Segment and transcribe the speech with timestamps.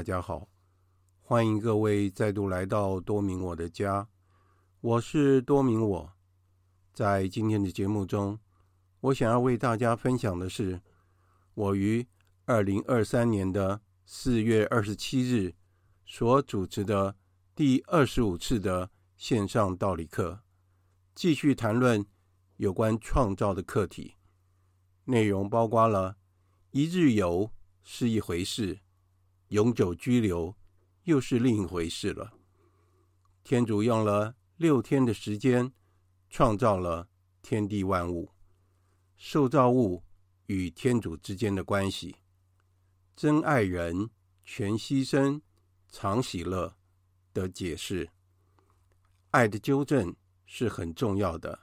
[0.00, 0.48] 大家好，
[1.20, 4.08] 欢迎各位再度来到多明我的家，
[4.80, 6.12] 我是多明我。
[6.94, 8.40] 在今天的节目中，
[9.00, 10.80] 我想要为大家分享的是，
[11.52, 12.08] 我于
[12.46, 15.54] 二零二三年的四月二十七日
[16.06, 17.14] 所主持的
[17.54, 20.40] 第二十五次的线上道理课，
[21.14, 22.02] 继续谈论
[22.56, 24.14] 有关创造的课题，
[25.04, 26.16] 内容包括了
[26.70, 27.52] 一日游。
[27.82, 28.78] 是一回事，
[29.50, 30.56] 永久居留
[31.04, 32.32] 又是另一回事了。
[33.42, 35.72] 天主用了六天的时间
[36.28, 37.08] 创造了
[37.42, 38.30] 天地万物，
[39.16, 40.04] 受造物
[40.46, 42.14] 与天主之间的关系，
[43.16, 44.10] 真爱人，
[44.44, 45.40] 全牺牲，
[45.88, 46.76] 常喜乐
[47.34, 48.08] 的解释，
[49.30, 50.14] 爱的纠正
[50.46, 51.58] 是很重要的。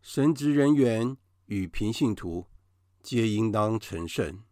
[0.00, 1.14] 神职人员
[1.46, 2.46] 与平信徒
[3.02, 4.42] 皆应当成圣。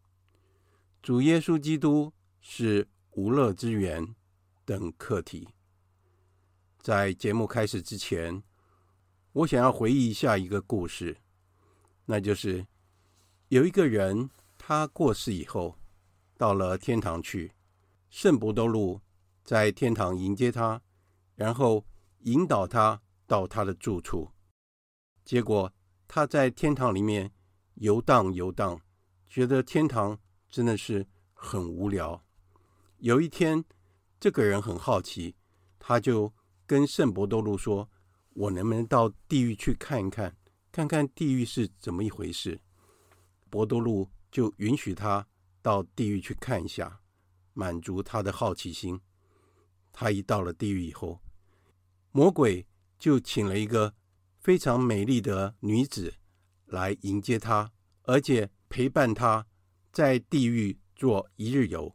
[1.00, 4.14] 主耶稣基督是无乐之源
[4.66, 5.48] 等课题。
[6.80, 8.42] 在节目开始之前，
[9.32, 11.16] 我想要回忆一下一个故事，
[12.04, 12.66] 那就是
[13.48, 14.28] 有一个人，
[14.58, 15.78] 他过世以后
[16.36, 17.52] 到了天堂去，
[18.10, 19.00] 圣伯多禄
[19.42, 20.82] 在天堂迎接他，
[21.36, 21.86] 然后
[22.24, 24.30] 引导他到他的住处。
[25.24, 25.72] 结果
[26.06, 27.32] 他在天堂里面
[27.76, 28.78] 游荡游荡，
[29.28, 30.18] 觉得天堂。
[30.52, 32.22] 真的是很无聊。
[33.02, 33.64] 有一天，
[34.20, 35.34] 这个人很好奇，
[35.80, 36.32] 他就
[36.68, 37.90] 跟圣伯多禄说
[38.30, 40.36] ：“我能不能到地狱去看一看，
[40.70, 42.60] 看看地狱是怎么一回事？”
[43.50, 45.26] 伯多禄就允许他
[45.60, 47.00] 到地狱去看一下，
[47.54, 49.00] 满足他的好奇心。
[49.90, 51.20] 他一到了地狱以后，
[52.12, 52.64] 魔鬼
[53.00, 53.92] 就请了一个
[54.38, 56.14] 非常美丽的女子
[56.66, 57.72] 来迎接他，
[58.04, 59.44] 而且陪伴他。
[59.90, 61.94] 在地狱做一日游，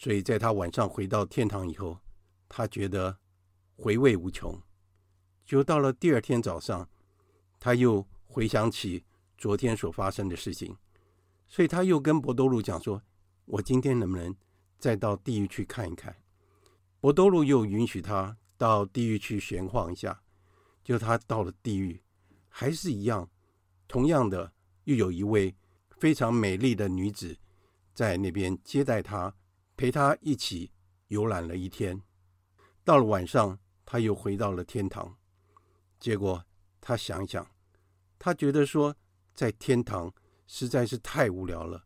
[0.00, 1.98] 所以在他晚上回到天堂以后，
[2.48, 3.18] 他觉得
[3.74, 4.56] 回味无穷。
[5.44, 6.88] 就到了第二天早上，
[7.58, 9.04] 他又回想起
[9.36, 10.76] 昨天所发生的事情，
[11.48, 13.02] 所以他又跟博多禄讲说
[13.44, 14.32] ：“我今天能不能
[14.78, 16.14] 再到地狱去看一看？”
[17.00, 20.22] 博多禄又允许他到地狱去闲晃一下。
[20.84, 22.00] 就他到了地狱，
[22.48, 23.28] 还是一样，
[23.88, 24.52] 同样的，
[24.84, 25.52] 又有一位。
[25.98, 27.36] 非常美丽的女子
[27.92, 29.34] 在那边接待他，
[29.78, 30.72] 陪他一起
[31.06, 32.02] 游览了一天。
[32.82, 35.16] 到了晚上，他又回到了天堂。
[36.00, 36.44] 结果
[36.80, 37.48] 他想想，
[38.18, 38.94] 他觉得说，
[39.34, 40.12] 在天堂
[40.48, 41.84] 实在是太无聊了，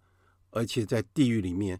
[0.52, 1.78] 而且在地狱里面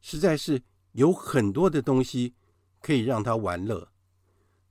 [0.00, 0.62] 实在是
[0.92, 2.34] 有很多的东西
[2.80, 3.92] 可以让他玩乐。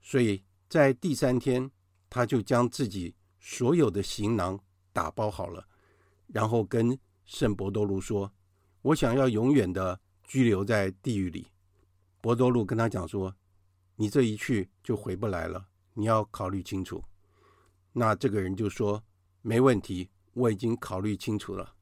[0.01, 1.69] 所以在第三天，
[2.10, 4.60] 他就将自己所有的行囊
[4.92, 5.68] 打包好了。
[6.25, 8.33] 然后跟圣伯多禄说
[8.81, 10.00] ：“我想要永远的
[10.31, 11.45] 拘留在地狱里。”
[12.22, 13.36] 伯多禄跟他讲说
[13.98, 17.04] ：“你这一去就回不来了，你要考虑清楚。”
[17.92, 19.04] 那这个人就说
[19.44, 21.75] ：“没问题，我已经考虑清楚了。”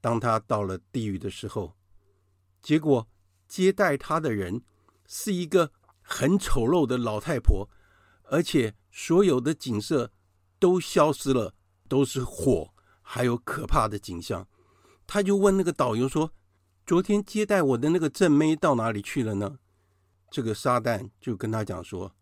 [0.00, 1.74] 当他到了地狱的时候，
[2.62, 3.08] 结果
[3.48, 4.62] 接待他的人
[5.08, 5.72] 是一个
[6.02, 7.68] 很丑陋的老太婆，
[8.24, 10.12] 而且所有的景色
[10.60, 11.56] 都消失了，
[11.88, 12.72] 都是火。
[13.06, 14.48] 还有可怕的景象，
[15.06, 16.32] 他就问那个导游说
[16.86, 19.58] ：“昨天接待我的那个正妹到哪里去了呢？”
[20.30, 22.14] 这个撒旦就跟他讲说：“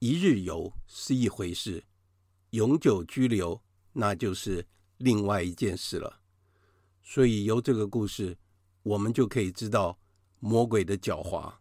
[0.00, 1.84] 一日游是一回事，
[2.50, 3.62] 永久居留
[3.92, 4.66] 那就是
[4.96, 6.20] 另外一件事了。”
[7.04, 8.36] 所以由这个故事，
[8.82, 9.98] 我们就可以知道
[10.40, 11.54] 魔鬼的狡猾。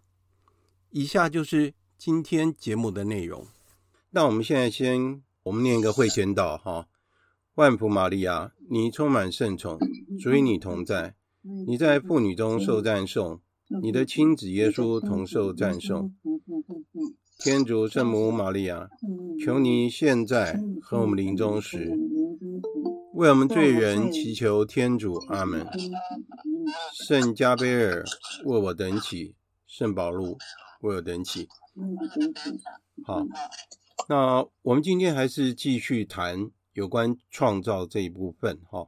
[0.90, 3.46] 以下就是今天节目的内容。
[4.10, 6.88] 那我们现在先我们念一个会前祷哈。
[7.56, 9.78] 万福玛利亚，你充满圣宠，
[10.20, 11.16] 主与你同在，
[11.66, 13.40] 你在妇女中受赞颂，
[13.82, 16.14] 你的亲子耶稣同受赞颂。
[17.40, 18.90] 天主圣母玛利亚，
[19.44, 21.92] 求你现在和我们临终时，
[23.14, 25.16] 为我们罪人祈求天主。
[25.30, 25.66] 阿门。
[26.94, 28.04] 圣加贝尔
[28.46, 29.36] 为我等起，
[29.66, 30.38] 圣保禄
[30.82, 31.48] 为我等起。
[33.06, 33.26] 好，
[34.10, 36.52] 那我们今天还是继续谈。
[36.74, 38.88] 有关创造这一部分，哈，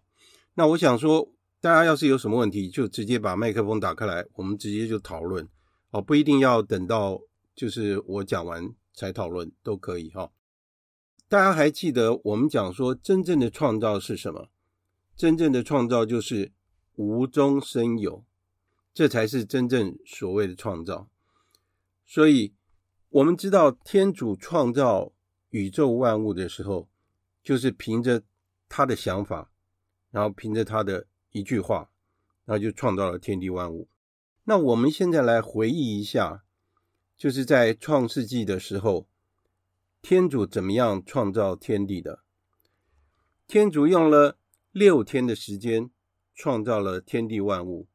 [0.53, 5.47] 那我想说，大家要是有什么问题，就直接把麦克风打开来，我们直接就讨论，
[5.91, 7.21] 哦，不一定要等到
[7.55, 10.31] 就是我讲完才讨论，都可以，哈。
[11.27, 14.49] 大家还记得我们讲说，真正的创造是什么？
[15.15, 16.51] 真正的创造就是
[16.95, 18.23] 无中生有，
[18.93, 21.09] 这才是真正所谓的创造。
[22.05, 22.53] 所以，
[23.09, 25.11] 我们知道天主创造
[25.49, 26.87] 宇宙万物的时候。
[27.41, 28.21] 就是凭着
[28.67, 29.49] 他的想法，
[30.11, 31.89] 然后凭着他的一句话，
[32.45, 33.87] 然后就创造了天地万物。
[34.45, 36.43] 那我们现在来回忆一下，
[37.17, 39.07] 就是在创世纪的时候，
[40.01, 42.23] 天主怎么样创造天地的？
[43.47, 44.37] 天主用了
[44.71, 45.89] 六天的时间
[46.33, 47.87] 创造了天地万物，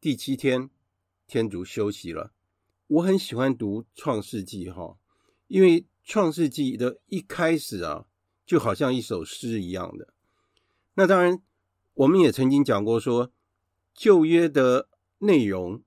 [0.00, 0.70] 第七天
[1.26, 2.32] 天主休息了。
[2.86, 4.96] 我很喜欢读创世纪哈，
[5.48, 8.06] 因为创世纪的一开始啊，
[8.44, 10.12] 就好像一首诗一样的。
[10.94, 11.42] 那当然，
[11.94, 13.32] 我们也曾经讲过说，
[13.94, 15.82] 旧约的内容，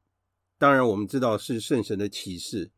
[0.57, 2.71] 当然我们知道是圣神的启示，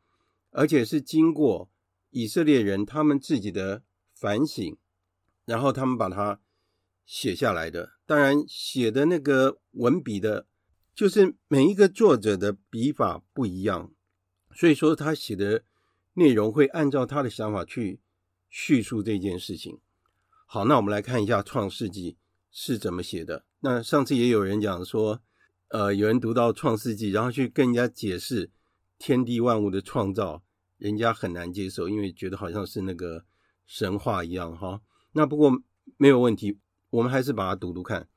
[0.51, 1.69] 而且是经过
[2.09, 4.77] 以色列人他们自己的反省。
[5.45, 6.41] 然后他们把它
[7.05, 10.45] 写下来的，当然写的那个文笔的，
[10.93, 13.93] 就是每一个作者的笔法不一样，
[14.53, 15.63] 所以说他写的
[16.15, 18.01] 内容会按照他的想法去
[18.49, 19.79] 叙述这件事情。
[20.45, 22.13] 好，那我们来看一下《创世纪》
[22.51, 23.45] 是怎么写的。
[23.59, 25.21] 那上次也有人讲说，
[25.69, 28.49] 呃，有人读到《创世纪》，然后去跟人家解释
[28.97, 30.43] 天地万物的创造，
[30.77, 33.25] 人家很难接受，因为觉得好像是那个
[33.65, 34.81] 神话一样，哈。
[35.13, 35.51] 那不过
[35.97, 36.57] 没有问题，
[36.91, 38.07] 我们还是把它读读看。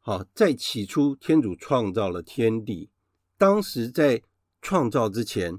[0.00, 2.90] 好，在起初，天主创造了天地。
[3.36, 4.22] 当时在
[4.62, 5.58] 创造之前，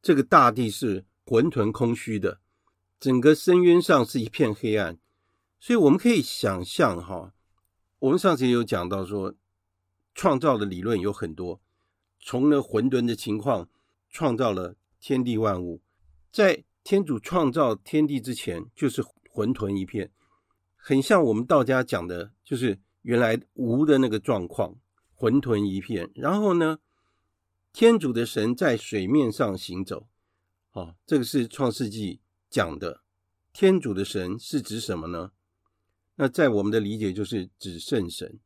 [0.00, 2.40] 这个大地是浑沌空虚的，
[2.98, 4.98] 整个深渊上是一片黑暗。
[5.60, 7.32] 所以我们可以想象，哈，
[8.00, 9.34] 我们上次也有讲到说，
[10.14, 11.60] 创造的理论有很多，
[12.18, 13.68] 从那混沌的情况
[14.08, 15.80] 创造了天地万物。
[16.32, 19.04] 在天主创造天地之前，就是。
[19.32, 20.10] 混沌一片，
[20.74, 24.74] 很像我们道家讲的，就是原来无的那个状况，
[25.14, 26.10] 混沌一片。
[26.16, 26.80] 然后呢，
[27.72, 30.08] 天主的神在水面上行走。
[30.72, 33.02] 哦，这个是创世纪讲的。
[33.52, 35.30] 天主的神是指什么呢？
[36.20, 38.38] 那在我们的理解就是指圣神。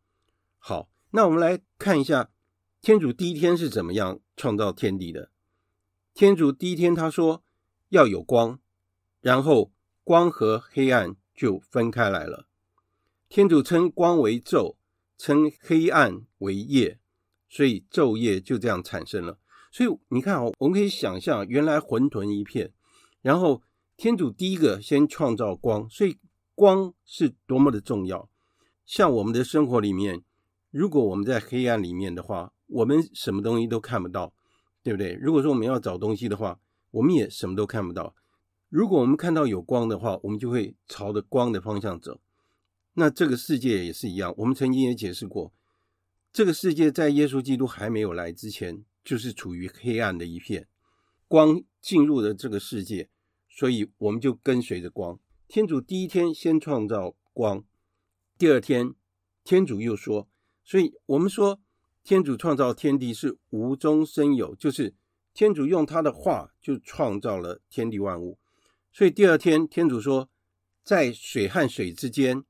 [0.58, 2.30] 好，那我们来看一下
[2.80, 5.32] 天主第一天是怎么样创造天地的。
[6.14, 7.42] 天主第一天他说
[7.88, 8.58] 要有光，
[9.20, 9.72] 然后。
[10.06, 12.46] 光和黑暗就分开来了。
[13.30, 14.76] 天主称光为昼，
[15.16, 16.98] 称黑暗为夜，
[17.48, 19.38] 所以昼夜就这样产生了。
[19.72, 22.70] 所以你看哦，我们可以想象，原来混沌一片，
[23.22, 23.62] 然后
[23.96, 26.18] 天主第一个先创造光，所以
[26.54, 28.28] 光是多么的重要。
[28.86, 30.22] 像我们的生活里面，
[30.70, 34.34] 如果我们在黑暗里面的话，我们什么东西都看不到，
[34.82, 35.14] 对不对？
[35.14, 38.14] 如果说我们要找东西的话，我们也什么都看不到。
[38.68, 42.20] 如果我们看到有光的话，我们就会朝着光的方向走。
[42.94, 44.34] 那这个世界也是一样。
[44.38, 45.52] 我们曾经也解释过，
[46.32, 50.66] 这个世界在耶稣基督还没有来之前，就是处于黑暗的一片。
[51.26, 53.08] 光进入了这个世界，
[53.48, 55.18] 所以我们就跟随着光。
[55.54, 57.62] 天主第一天先创造光，
[58.36, 58.92] 第二天
[59.44, 60.28] 天主又说，
[60.64, 61.60] 所以我们说
[62.02, 64.96] 天主创造天地是无中生有，就是
[65.32, 68.36] 天主用他的话就创造了天地万物。
[68.92, 70.28] 所以第二天，天主说，
[70.82, 72.42] 在水和水之间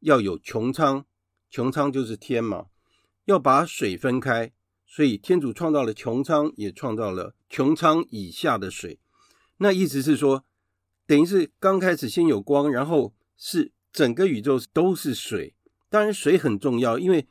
[0.00, 1.06] 要有穹苍，
[1.52, 2.66] 穹苍就是天嘛，
[3.26, 4.52] 要把水分开。
[4.84, 8.98] 所以天主创造了穹苍，也创造了穹苍以下的水。
[9.58, 10.44] 那意思是说，
[11.10, 15.56] 等于是刚开始先有光，然后是整个宇宙都是水。
[15.88, 17.26] 当然，水很重要，因为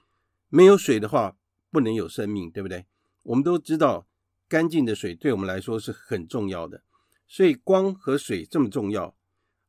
[0.50, 1.38] 没有水的话，
[1.72, 2.88] 不能有生命，对不对？
[3.24, 4.06] 我们都知道，
[4.50, 6.84] 干净的水对我们来说是很重要的。
[7.26, 9.16] 所以光和水这么重要，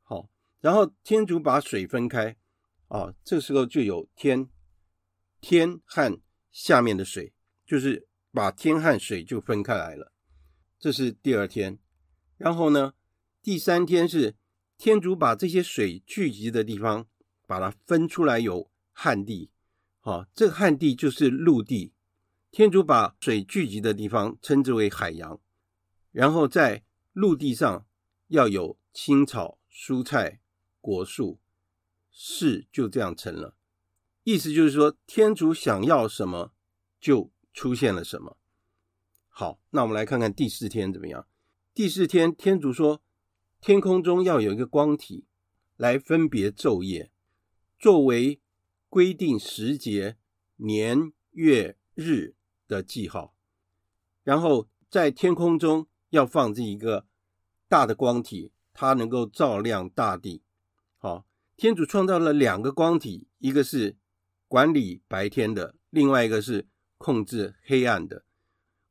[0.02, 2.36] 好，然后天主把水分开，
[2.88, 4.48] 啊，这时候就有天，
[5.40, 7.32] 天和下面的水，
[7.64, 10.12] 就是把天和水就分开来了。
[10.80, 11.78] 这是第二天，
[12.36, 12.94] 然后呢，
[13.42, 14.34] 第三天是
[14.76, 17.06] 天主把这些水聚集的地方，
[17.46, 19.50] 把它分出来有旱地，
[20.00, 21.94] 好，这个旱地就是陆地，
[22.50, 25.40] 天主把水聚集的地方称之为海洋，
[26.12, 27.86] 然后在陆地上
[28.28, 30.40] 要有青草、蔬菜、
[30.82, 31.40] 果树，
[32.10, 33.56] 事就这样成了。
[34.22, 36.52] 意思就是说，天主想要什么，
[37.00, 38.36] 就出现了什么。
[39.30, 41.26] 好，那我们来看看第四天怎么样。
[41.72, 43.00] 第四天，天主说，
[43.60, 45.26] 天空中要有一个光体
[45.76, 47.10] 来分别昼夜，
[47.78, 48.40] 作为
[48.88, 50.16] 规定时节、
[50.56, 52.34] 年、月、日
[52.66, 53.34] 的记号。
[54.22, 55.86] 然后在天空中。
[56.10, 57.06] 要放置一个
[57.68, 60.42] 大的光体，它能够照亮大地。
[60.98, 61.24] 好，
[61.56, 63.96] 天主创造了两个光体，一个是
[64.48, 66.66] 管理白天的，另外一个是
[66.98, 68.24] 控制黑暗的。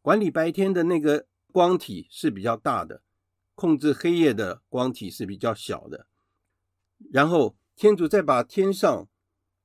[0.01, 3.03] 管理白天的那个光体是比较大的，
[3.59, 6.07] 控制黑夜的光体是比较小的。
[7.11, 9.09] 然后天主再把天上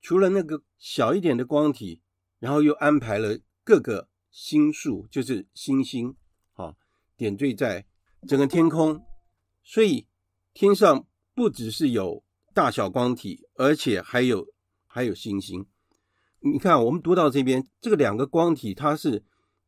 [0.01, 2.01] 除了那个小一点的光体，
[2.41, 6.17] 然后又安排了各个星宿，就是星星，
[6.55, 6.75] 啊，
[7.17, 7.87] 点缀在
[8.27, 9.01] 整个天空。
[9.63, 10.09] 所以
[10.53, 14.49] 天上不只是有大小光体，而且还有
[14.89, 15.65] 还有星星。
[16.41, 19.23] 你看，我们读到这边，这个两个光体，它是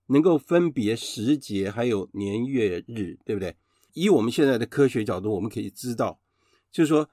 [0.06, 3.56] 能够分别时节，还有年月日，对不对？
[3.96, 6.20] 以我们现在的科学角度，我们可以知道，
[6.70, 7.08] 就是说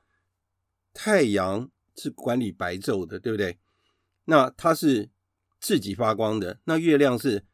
[0.93, 3.57] 太阳是管理白昼的，对不对？
[4.25, 5.09] 那它是
[5.61, 7.45] 自己发光的，那月亮是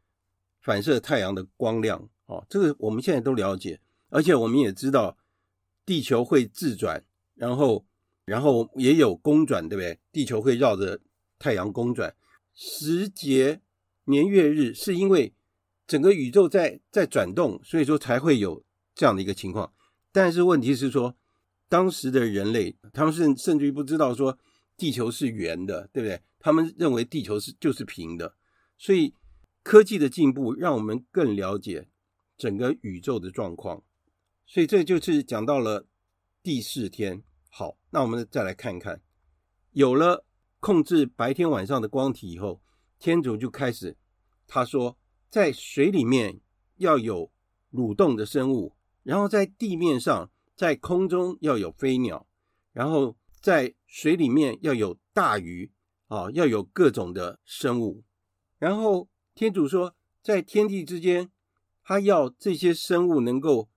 [0.60, 5.16] 反射太阳的光亮，哦，这个我们现在都了解，而且我们也知道
[5.86, 7.06] 地球会自转，
[7.36, 7.86] 然后
[8.26, 10.00] 然后也有公转，对不对？
[10.12, 11.00] 地球会绕着
[11.38, 12.16] 太阳公转，
[12.56, 13.62] 时节
[14.06, 15.36] 年月日是因为
[15.86, 18.64] 整个宇宙在在转动，所以说才会有
[19.00, 19.72] 这样的一个情况。
[20.12, 21.16] 但是问题是说，
[21.70, 24.38] 当时的人类他们甚甚至于不知道说
[24.76, 26.22] 地球是圆的，对不对？
[26.38, 28.36] 他们认为地球是就是平的。
[28.78, 29.14] 所以
[29.64, 31.88] 科技的进步让我们更了解
[32.38, 33.82] 整个宇宙的状况。
[34.46, 35.88] 所以这就是讲到了
[36.44, 37.24] 第四天。
[37.50, 39.02] 好，那我们再来看一看，
[39.72, 40.26] 有了。
[40.62, 42.62] 控制白天晚上的光体以后，
[43.00, 43.96] 天主就开始
[44.46, 44.98] 他说，
[45.30, 46.42] 在水里面
[46.76, 47.32] 要有
[47.72, 48.76] 蠕动的生物，
[49.10, 52.28] 然后在地面上，在空中要有飞鸟，
[52.72, 55.72] 然后在水里面要有大鱼
[56.10, 58.04] 啊，要有各种的生物。
[58.60, 61.32] 然后天主说，在天地之间，
[61.84, 63.68] 他要这些生物能够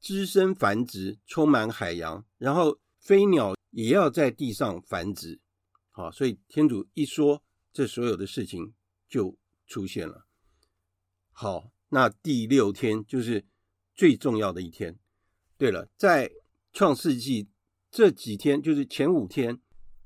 [0.00, 5.42] 滋生繁殖，充满海洋，然后飞鸟也要在地上繁殖。
[5.90, 8.72] 好，所以天主一说，这所有的事情
[9.06, 10.26] 就出现了。
[11.32, 13.44] 好，那第六天就是
[14.00, 14.98] 最重要的一天。
[15.58, 16.30] 对了，在
[16.72, 17.50] 创世纪
[17.90, 19.60] 这几天，就是前五天，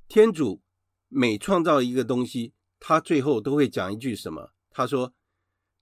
[0.08, 0.60] 天主
[1.06, 4.50] 每创造一个东西，他最后都会讲一句什么？
[4.68, 5.14] 他说：“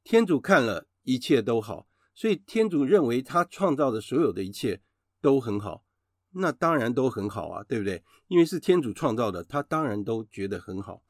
[0.05, 4.83] 天主看了一切都好。”所以天主认为他创造的所有的一切
[5.23, 5.87] 都很好。
[6.33, 8.05] 那当然都很好啊，对不对？
[8.29, 11.03] 因为是天主创造的，他当然都觉得很好。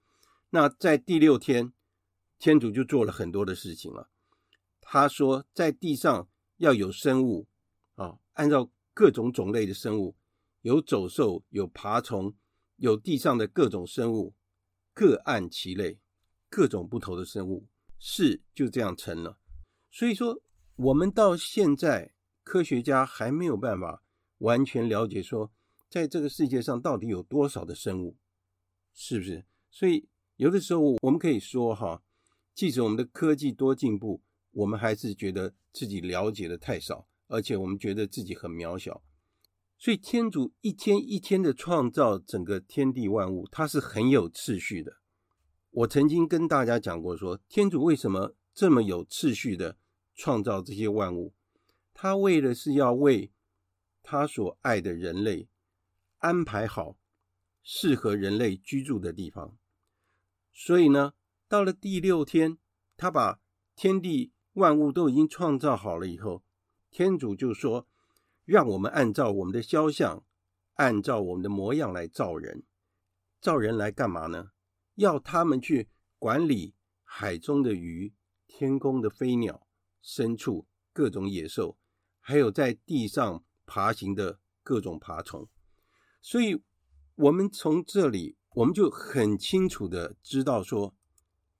[0.51, 1.73] 那在第六天，
[2.39, 4.09] 天主就做了很多的事情了。
[4.81, 6.29] 他说，在地上
[6.63, 7.49] 要有生物
[7.97, 10.15] 啊，按照各种种类的生物，
[10.61, 12.33] 有走兽，有爬虫，
[12.77, 14.33] 有地上的各种生物，
[14.95, 15.99] 各按其类，
[16.49, 17.67] 各种不同的生物，
[17.99, 19.41] 事就这样成了。
[19.91, 20.41] 所以说，
[20.77, 22.15] 我们到现在
[22.45, 24.05] 科学家还没有办法。
[24.39, 25.53] 完全了解说，
[25.89, 28.17] 在这个世界上到底有多少的生物，
[28.93, 29.45] 是不是？
[29.69, 32.03] 所以有的时候我们可以说哈，
[32.55, 34.21] 即使我们的科技多进步，
[34.53, 39.03] 我们还是觉得自己了解的太少，而且我们觉得自己很渺小。
[39.79, 44.99] 所以天主一天一天的创造整个天地万物，它是很有次序的。
[45.71, 49.79] 我曾经跟大家讲过说，天主为什么这么有次序的
[50.15, 51.35] 创造这些万物？
[51.95, 53.33] 他为的是要为
[54.03, 55.49] 他所爱的人类
[56.19, 56.97] 安排好
[57.63, 59.57] 适合人类居住的地方，
[60.53, 61.15] 所以呢，
[61.49, 62.59] 到了第六天，
[62.97, 63.41] 他把
[63.75, 66.43] 天地万物都已经创造好了以后，
[66.91, 67.87] 天主就说
[68.45, 70.25] ：“让我们按照我们的肖像，
[70.75, 72.65] 按照我们的模样来造人。
[73.41, 74.51] 造人来干嘛呢？
[74.95, 78.13] 要他们去管理海中的鱼、
[78.47, 79.67] 天空的飞鸟、
[80.05, 81.79] 牲畜、各种野兽，
[82.21, 85.49] 还有在地上。”爬行的各种爬虫，
[86.21, 86.63] 所以
[87.15, 90.95] 我们从这里我们就很清楚的知道说，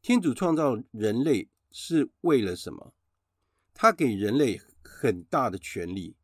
[0.03, 2.95] 天主创造人类是为了什么？
[3.75, 6.15] 他给人类很大的权力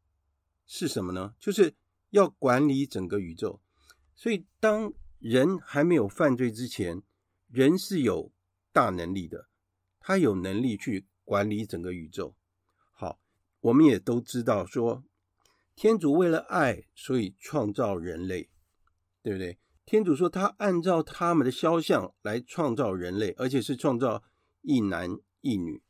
[0.66, 1.34] 是什么呢？
[1.40, 1.74] 就是
[2.10, 3.60] 要管理整个宇宙。
[4.14, 7.02] 所以当人还没有犯罪之前，
[7.48, 8.30] 人是有
[8.72, 9.48] 大能力的，
[9.98, 12.36] 他有能力去管理整个宇宙。
[12.92, 13.18] 好，
[13.60, 15.04] 我们也都知道说。
[15.74, 18.50] 天主为了爱，所以创造人类，
[19.22, 19.60] 对不对？
[19.86, 24.24] 天主说他按照他们的肖像来创造人类，而且是创造
[24.62, 25.82] 一男一女。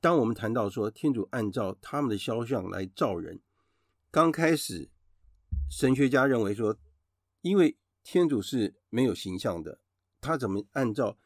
[0.00, 3.40] 当我们谈到说天主按照他们的肖像来造人，
[4.10, 4.90] 刚开始
[5.70, 6.78] 神学家认为说，
[7.40, 9.80] 因为天主是没有形象的，
[10.20, 11.18] 他怎么按照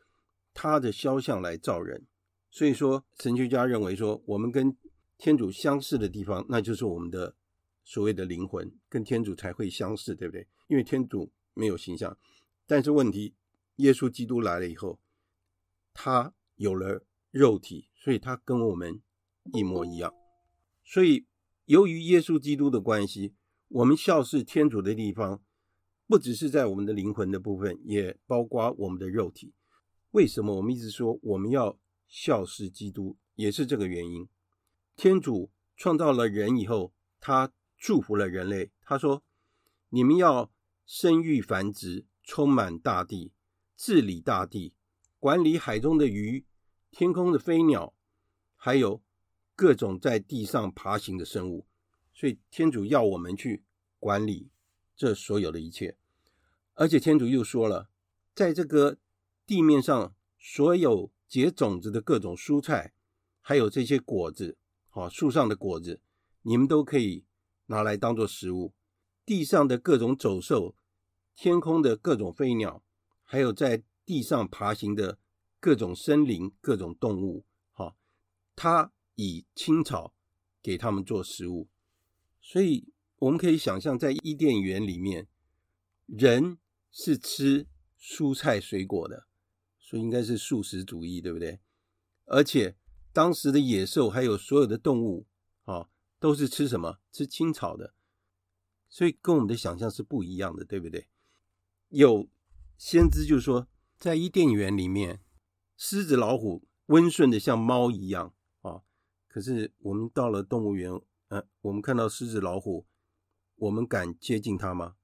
[0.52, 2.06] 他的肖像来造人？
[2.50, 4.76] 所以说神学家认为说，我们跟
[5.16, 7.34] 天主相似的地方，那就是我们的。
[7.90, 10.46] 所谓的灵魂跟天主才会相似，对不对？
[10.66, 12.18] 因为天主没有形象，
[12.66, 13.34] 但是问题，
[13.76, 15.00] 耶稣基督来了以后，
[15.94, 19.00] 他有了肉体，所以他跟我们
[19.52, 20.14] 一模一样。
[20.84, 21.26] 所以
[21.66, 23.34] 由于耶稣基督的关系，
[23.68, 25.42] 我们肖似天主的地方，
[26.06, 29.52] 不只是在我们的灵魂的部分，也包括我们的肉体。
[30.12, 34.26] 为什么我们一直说我们要效似基督，也是这个原因。
[34.96, 39.22] 天主创造了人以后，他祝福了人类，他说
[39.90, 40.50] ：“你们要
[40.86, 43.32] 生育繁殖，充满大地，
[43.76, 44.72] 治理大地，
[45.18, 46.46] 管理海中的鱼，
[46.90, 47.94] 天空的飞鸟，
[48.56, 49.02] 还有
[49.54, 51.66] 各种在地上爬行的生物。”
[52.12, 53.62] 所以天主要我们去
[54.00, 54.50] 管理
[54.96, 55.96] 这所有的一切，
[56.74, 57.88] 而且天主又说了，
[58.34, 58.98] 在这个
[59.46, 62.92] 地面上所有结种子的各种蔬菜，
[63.40, 64.56] 还有这些果子，
[64.88, 66.00] 好，树上的果子，
[66.42, 67.24] 你们都可以
[67.66, 68.72] 拿来当做食物。
[69.24, 70.74] 地上的各种走兽，
[71.36, 72.82] 天空的各种飞鸟，
[73.22, 75.18] 还有在地上爬行的
[75.60, 77.96] 各种森林、各种动物，好，
[78.54, 80.14] 他以青草
[80.62, 81.68] 给他们做食物。
[82.40, 85.26] 所以我们可以想象，在伊甸园里面，
[86.06, 86.58] 人
[86.90, 87.66] 是吃
[88.00, 89.26] 蔬菜水果的，
[89.78, 91.60] 所以应该是素食主义，对不对？
[92.26, 92.76] 而且
[93.12, 95.26] 当时的野兽还有所有的动物
[95.64, 95.88] 啊，
[96.20, 97.00] 都是吃什么？
[97.10, 97.94] 吃青草的。
[98.88, 101.08] 所以跟我们的想象是不一样的，对不对？
[101.88, 102.28] 有
[102.78, 103.68] 先知就说，
[103.98, 105.20] 在伊甸园里面，
[105.80, 108.82] 狮子、老虎温顺的像猫一样啊，
[109.28, 110.90] 可是我们到了动物园。
[111.28, 112.84] 嗯、我们看到狮子、老虎，
[113.54, 114.96] 我们敢接近它吗？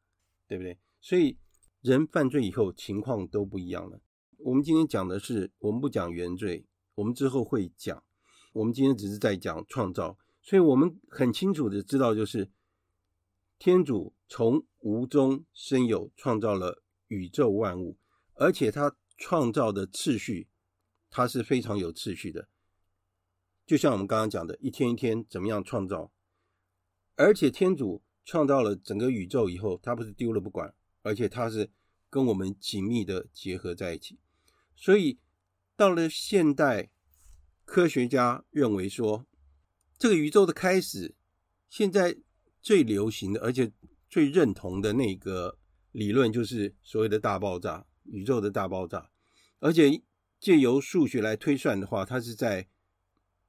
[0.49, 0.81] 对不对？
[1.01, 1.39] 所以
[1.81, 4.01] 人犯罪以后，情况都不一样了。
[4.39, 8.03] 我们今天讲的是，我们不讲原罪，我们之后会讲。
[8.55, 12.51] 我们今天只是在讲创造，所以我们很清楚的知道，就是
[13.61, 17.97] 天主从无中生有，创造了宇宙万物，
[18.35, 20.49] 而且他创造的次序，
[21.17, 22.49] 它是非常有次序的。
[23.65, 26.11] 就像我们刚刚讲的，一天一天怎么样创造，
[27.15, 31.71] 而且天主创造了整个宇宙以后，他不是丢了不管，而且他是
[32.11, 34.19] 跟我们紧密的结合在一起。
[34.75, 35.21] 所以
[35.77, 36.91] 到了现代，
[37.65, 39.25] 科学家认为说，
[39.97, 41.15] 这个宇宙的开始，
[41.69, 42.17] 现在
[42.61, 43.71] 最流行的，而且
[44.11, 45.59] 最认同的那个
[45.93, 49.13] 理论，就是所谓的大爆炸，宇宙的大爆炸。
[49.61, 50.03] 而且
[50.45, 52.69] 借由数学来推算的话，它是在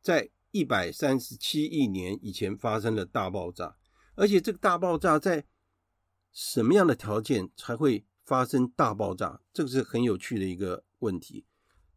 [0.01, 3.75] 在一百三十七亿年以前发生了大爆炸，
[4.15, 5.45] 而且这个大爆炸在
[6.31, 9.41] 什么样的条件才会发生大爆炸？
[9.51, 11.45] 这个是很有趣的一个问题。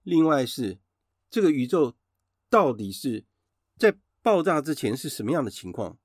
[0.02, 0.80] 另外是
[1.30, 1.94] 这个宇宙
[2.50, 3.24] 到底是
[3.76, 5.96] 在爆炸之前是什么样的情况？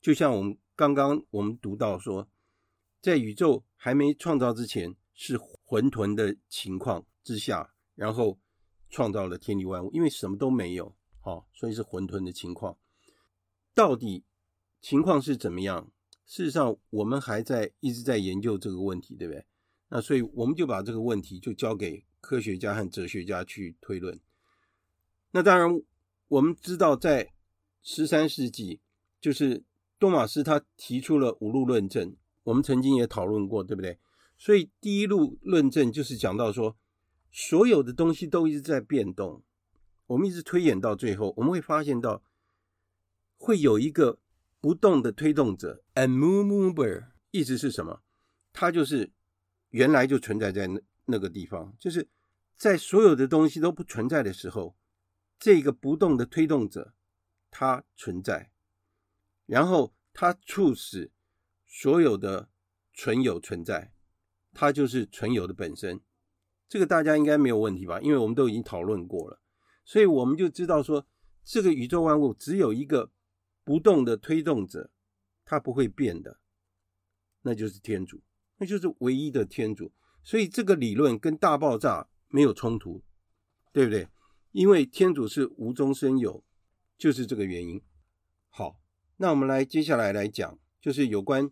[0.00, 2.30] 就像我们刚刚我们读到说，
[3.02, 8.38] 在宇宙还没创造之前是混沌的情况之下，然后
[8.88, 10.94] 创造了天地万物，因为什么都没有。
[11.18, 12.78] 好，所以是混沌的情况，
[13.74, 14.22] 到底
[14.80, 15.90] 情况是怎么样？
[16.24, 19.44] 事实上，我们还在一直在研究这个问题，对不对？
[19.88, 24.20] 那所以我们就把这个问题就交给科学家和哲学家去推论。
[25.32, 25.82] 那当然，
[26.28, 27.32] 我们知道在
[27.82, 28.80] 十三世纪，
[29.20, 29.64] 就是
[29.98, 33.98] 多玛斯他提出了五路论证，我们曾经也讨论过，对不对？
[34.38, 36.76] 所以第一路论证就是讲到说，
[37.38, 39.44] 所有的东西都一直在变动。
[40.06, 42.22] 我们一直推演到最后，我们会发现到
[43.36, 44.18] 会有一个
[44.58, 48.02] 不动的推动者，immovable，意思是什么？
[48.54, 49.12] 它就是
[49.68, 52.08] 原来就存在在那那个地方，就是
[52.56, 54.74] 在所有的东西都不存在的时候，
[55.38, 56.94] 这个不动的推动者
[57.50, 58.50] 它存在，
[59.44, 61.10] 然后它促使
[61.66, 62.48] 所有的
[62.94, 63.92] 存有存在，
[64.54, 66.00] 它就是存有的本身。
[66.68, 68.00] 这个大家应该没有问题吧？
[68.00, 69.40] 因为我们都已经讨论过了。
[69.84, 71.06] 所以我们就知道说，
[71.44, 73.12] 这个宇宙万物只有一个
[73.62, 74.90] 不动的推动者，
[75.44, 76.40] 它不会变的，
[77.42, 78.20] 那就是天主，
[78.58, 79.92] 那就是唯一的天主。
[80.24, 83.04] 所以这个理论跟大爆炸没有冲突，
[83.72, 84.08] 对不对？
[84.50, 86.42] 因为天主是无中生有，
[86.98, 87.80] 就是这个原因。
[88.48, 88.80] 好，
[89.18, 91.48] 那我们来接下来来讲，就是有关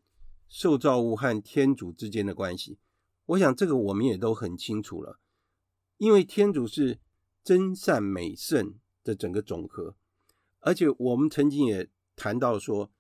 [0.49, 2.79] 受造物和天主之间的关系。
[3.27, 5.19] 我想这个我们也都很清楚了，
[5.99, 7.01] 因为天主是。
[7.45, 9.95] 真善美圣的整个总和，
[10.61, 12.91] 而且我们曾经也谈到说，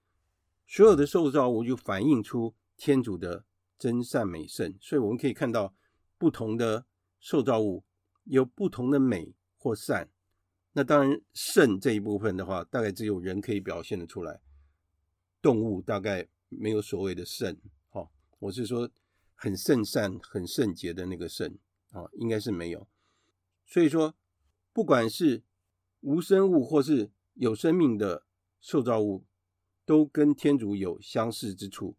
[0.67, 3.47] 所有的受造物就反映出天主的
[3.79, 5.75] 真善美圣，所以我们可以看到
[6.19, 6.85] 不同的
[7.19, 7.85] 受造物
[8.25, 10.11] 有不同的美或善。
[10.75, 14.43] 那当然圣这一部分的话，大概只有人可以表现得出来，
[15.41, 17.57] 动物大概没有所谓的圣。
[17.89, 18.11] 哈，
[18.41, 18.91] 我是说
[19.35, 21.59] 很圣善、很圣洁的那个圣
[21.90, 22.88] 啊，应该是没有。
[23.66, 24.14] 所以说。
[24.75, 25.44] 不管是
[26.01, 28.27] 无生物或是有生命的
[28.61, 29.25] 受造物，
[29.87, 31.97] 都跟天主有相似之处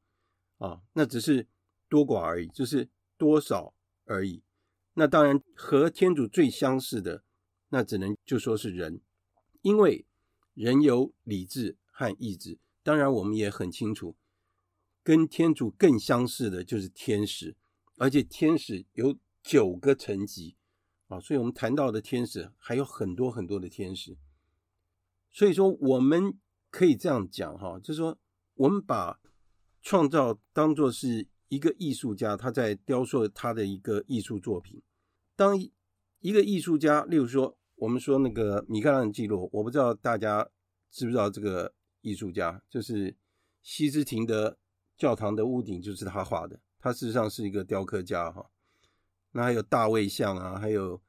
[0.57, 1.47] 啊，那只是
[1.87, 4.43] 多寡而已，就是多少而已。
[4.95, 7.23] 那当然和天主最相似的，
[7.69, 8.99] 那只能就说是人，
[9.61, 10.05] 因为
[10.53, 12.59] 人有理智和意志。
[12.83, 14.17] 当然，我们也很清楚，
[15.05, 17.55] 跟天主更相似的就是天使，
[17.97, 20.55] 而且天使有九个层级
[21.09, 24.17] 啊，所以我们谈到的天使还有很多很多的天使。
[25.31, 26.33] 所以说，我们
[26.71, 28.17] 可以这样讲哈，就是说，
[28.55, 29.19] 我们把
[29.83, 34.81] 创造当作是一个艺术家他在雕塑他的一个艺术作品。
[35.35, 35.55] 当
[36.21, 40.49] 一个艺术家，例如说，我们说那个米开朗基罗，我不知道大家
[40.89, 43.15] 知不知道这个艺术家，就是
[43.61, 44.57] 西斯廷的
[44.97, 46.59] 教堂的屋顶就是他画的。
[46.79, 48.49] 他事实上是一个雕刻家哈。
[49.31, 51.01] 那还有大卫像啊，还有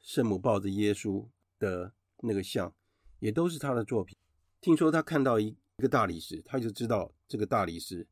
[0.00, 1.26] 圣母抱着耶稣
[1.58, 2.72] 的那个像。
[3.20, 4.18] 也都是他的作品。
[4.60, 5.46] 听说他看到一
[5.78, 8.06] 一个大理石，他就知道这个大理石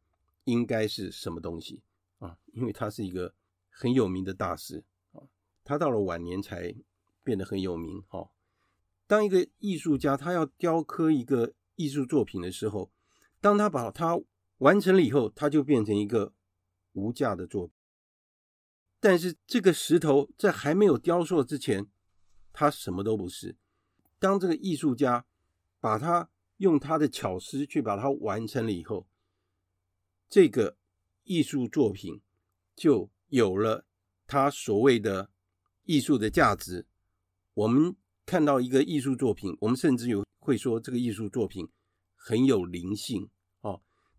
[0.44, 1.82] 应该是什么东西
[2.18, 3.34] 啊，因为他是一个
[3.68, 4.82] 很有名的大师
[5.12, 5.20] 啊。
[5.62, 6.74] 他到了晚年才
[7.22, 8.30] 变得很有名哈。
[9.06, 12.90] 当一个艺术家他要雕刻一个艺术作品的时候，
[13.38, 14.18] 当他把他
[14.62, 16.32] 完成了以后，它就变成一个
[16.92, 17.74] 无价的作品。
[19.00, 21.88] 但是这个石头在还没有雕塑之前，
[22.52, 23.56] 它什么都不是。
[24.20, 25.26] 当这个艺术家
[25.80, 29.08] 把它用他的巧思去把它完成了以后，
[30.28, 30.76] 这个
[31.24, 32.20] 艺术作品
[32.76, 33.84] 就有了
[34.28, 35.32] 他所谓的
[35.82, 36.86] 艺术的价值。
[37.54, 41.68] 我们看到一个艺术作品，我们甚至有会说这个艺术作品
[42.14, 43.28] 很有灵性。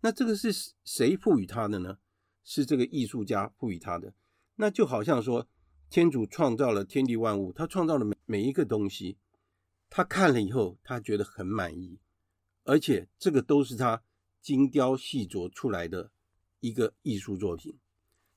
[0.03, 0.51] 那这个是
[0.83, 1.97] 谁赋予他的呢？
[2.43, 4.13] 是这个艺术家赋予他的。
[4.55, 5.47] 那就好像说，
[5.89, 9.17] 天主创造了天地万物，他创造了每每一个东西。
[9.89, 11.99] 他看了以后，他觉得很满意，
[12.65, 14.03] 而且这个都是他
[14.41, 16.11] 精雕细琢出来的
[16.59, 17.79] 一个艺术作品。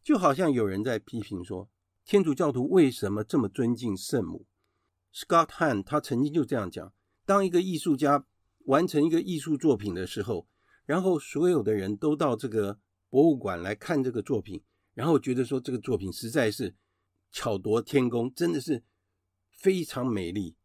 [0.04, 1.68] 就好像有人在批评说，
[2.04, 4.46] 天主教徒为什么这么尊敬圣母
[5.12, 6.92] ？Scott Hahn 他曾经就这样讲：
[7.24, 8.24] 当一个艺术家
[8.66, 10.46] 完成一个艺术作品的时候，
[10.86, 12.78] 然后所有的人都到这个
[13.10, 14.62] 博物馆来看这个作品，
[14.94, 16.74] 然后觉得说这个作品实在是
[17.30, 18.82] 巧夺天工，真的是
[19.50, 20.56] 非常美丽。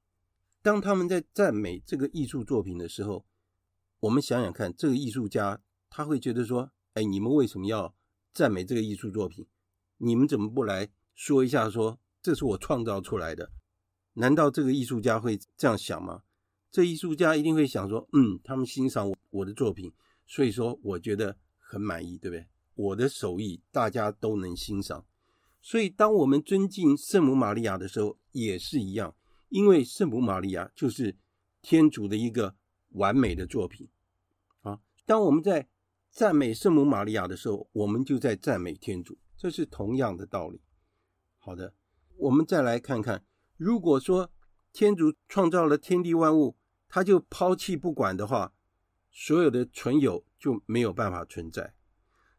[0.62, 3.26] 当他们在赞美这个艺术作品的时候，
[4.00, 7.96] 我们想想看，这个艺术家他会觉得说：“哎，你们为什么要
[8.32, 9.48] 赞美这个艺术作品？
[9.98, 13.52] 你们怎么不来说一下说这是我创造出来的？
[14.14, 16.22] 难道这个艺术家会这样想吗？
[16.70, 19.92] 这艺术家一定会想说：嗯，他们欣赏我我的作品，
[20.32, 22.48] 所以说我觉得很满意，对不对？
[22.76, 25.06] 我的手艺大家都能欣赏。
[25.60, 29.14] 所以当我们尊敬圣母玛利亚的时候，也是一样。”
[29.50, 31.18] 因为圣母玛利亚就是
[31.62, 32.56] 天主的一个
[32.92, 33.90] 完美的作品
[34.62, 34.80] 啊！
[35.06, 35.68] 当我们在
[36.10, 40.62] 赞美圣母玛利亚的时候，我们就在赞美天主，这是同样的道理。
[41.40, 41.76] 好的，
[42.16, 43.26] 我们再来看看，
[43.58, 44.32] 如果说
[44.72, 46.56] 天主创造了天地万物，
[46.88, 48.54] 他就抛弃不管的话，
[49.12, 51.76] 所有的存有就没有办法存在。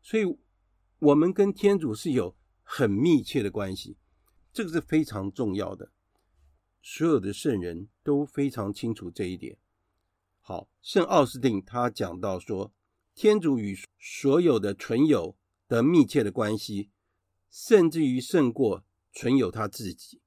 [0.00, 0.24] 所以，
[0.98, 3.98] 我们跟天主是有很密切的关系，
[4.52, 5.92] 这个是非常重要的。
[6.82, 9.58] 所有的圣人都非常清楚这一点。
[10.40, 12.74] 好，圣奥斯定他讲到说，
[13.14, 15.36] 天主与所有的存有
[15.68, 16.90] 的密切的关系，
[17.48, 20.20] 甚至于胜过存有他自己。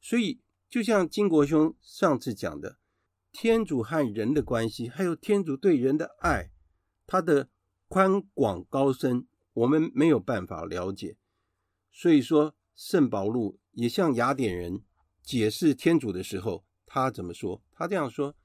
[0.00, 2.78] 所以，就像金国兄上次讲的，
[3.34, 6.52] 天主和人的关系，还有天主对人的爱，
[7.04, 7.50] 他的
[7.88, 11.16] 宽广高深，我们没有办法了解。
[11.90, 14.84] 所以说，圣保禄也向雅典人。
[15.20, 17.60] 解释天主的时候，他怎么说？
[17.72, 18.36] 他这样说：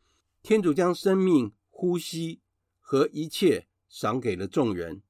[0.41, 2.41] 天主将生命、呼吸
[2.80, 5.04] 和一切赏给了众人，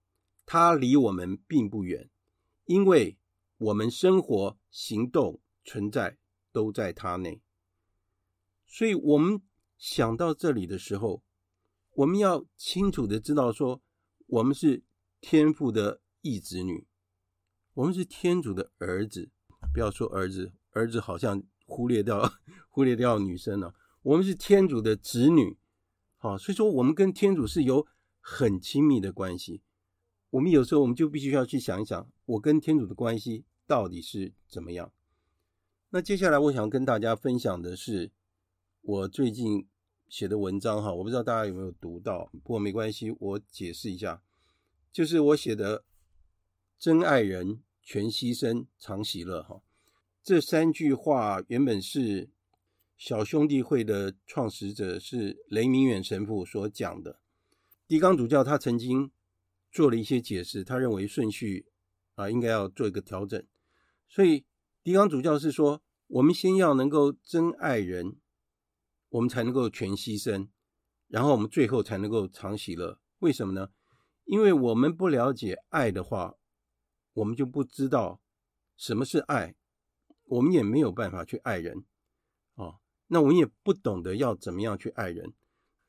[0.46, 2.10] 他离我们并不远，
[2.66, 3.18] 因为
[3.58, 6.18] 我们生活、行动、存在
[6.52, 7.42] 都在他内。
[8.68, 9.42] 所以，我们
[9.80, 11.24] 想到这里的时候，
[11.96, 13.82] 我们要清楚的知道说，
[14.28, 14.84] 我们是
[15.20, 16.86] 天父的义子女，
[17.74, 19.32] 我们是天主的儿子。
[19.74, 21.42] 不要说儿子，儿子好像。
[21.72, 22.28] 忽略掉，
[22.68, 23.76] 忽略掉女生了。
[24.02, 25.56] 我们是天主的子女，
[26.18, 27.86] 好，所以说我们跟天主是有
[28.20, 29.62] 很亲密的关系。
[30.32, 34.92] 我们有时候我们就必须要去想一想，我跟天主的关系到底是怎么样。
[35.92, 38.10] 那接下来我想跟大家分享的是
[38.82, 39.68] 我最近
[40.08, 44.22] 写的文章哈，我不知道大家有没有读到，不过没关系，我解释一下，
[44.92, 45.84] 就是我写的
[46.80, 49.62] “真爱人，全牺牲，常喜乐”哈。
[50.24, 52.30] 这三句话原本是
[52.98, 57.20] 小兄弟会的创始者是雷明远神父所讲的。
[57.88, 59.12] 狄刚主教他曾经
[59.72, 61.68] 做了一些解释，他认为顺序
[62.16, 63.44] 啊应该要做一个调整。
[64.08, 64.46] 所以，
[64.84, 68.16] 狄刚主教是说，我们先要能够真爱人，
[69.10, 70.48] 我们才能够全牺牲，
[71.08, 73.00] 然后我们最后才能够常喜乐。
[73.20, 73.70] 为什么呢？
[74.26, 76.36] 因为我们不了解爱的话，
[77.14, 78.22] 我们就不知道
[78.78, 79.56] 什么是爱，
[80.26, 81.84] 我们也没有办法去爱人。
[82.54, 85.34] 哦，那我们也不懂得要怎么样去爱人。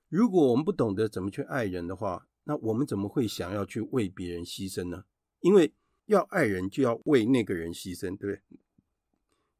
[0.08, 5.04] 如果我们不懂得怎么去爱人的话，那我们怎么会想要去为别人牺牲呢？
[5.40, 5.74] 因为
[6.06, 8.42] 要爱人，就要为那个人牺牲，对不对？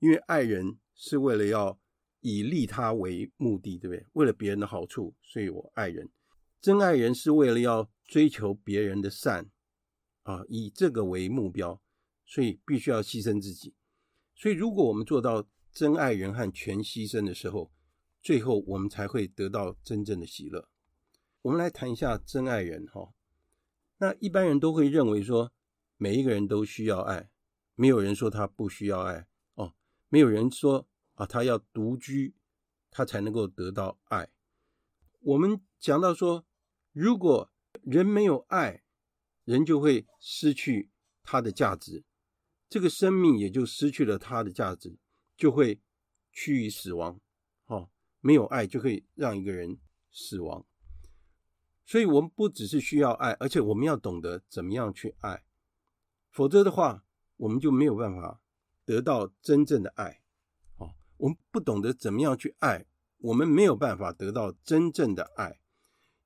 [0.01, 1.79] 因为爱人是为了要
[2.21, 4.07] 以利他为目的，对不对？
[4.13, 6.09] 为了别人的好处，所以我爱人。
[6.61, 9.51] 真爱人是为了要追求别人的善
[10.25, 11.81] 啊，以这个为目标，
[12.27, 13.75] 所以必须要牺牲自己。
[14.35, 17.71] 所以，如果我们做到真爱人和全牺牲的时候，
[18.23, 20.69] 最后我们才会得到真正的喜乐。
[21.43, 23.15] 我们来谈一下真爱人哈。
[23.97, 25.53] 那一般人都会认为说，
[25.97, 27.31] 每一个人都需要爱，
[27.75, 29.75] 没有人说他不需要爱哦。
[30.11, 30.87] 没有人说
[31.21, 32.35] 啊，他要独居，
[32.91, 34.31] 他才能够得到爱。
[35.21, 36.47] 我们讲到说，
[36.93, 37.53] 如果
[37.83, 38.83] 人没有爱，
[39.45, 40.89] 人就会失去
[41.23, 42.05] 他的价值，
[42.71, 44.97] 这个生命也就失去了他的价值，
[45.37, 45.83] 就会
[46.33, 47.21] 趋于死亡。
[48.23, 49.79] 没有爱就可以让一个人
[50.11, 50.67] 死亡，
[51.87, 55.45] 所以我们不只是需要爱，而且我们要懂得怎么样去爱，
[56.31, 57.05] 否则的话，
[57.37, 58.43] 我们就没有办法
[58.85, 60.20] 得到真正的爱。
[61.21, 62.87] 我们不懂得怎么样去爱，
[63.19, 65.61] 我们没有办法得到真正的爱，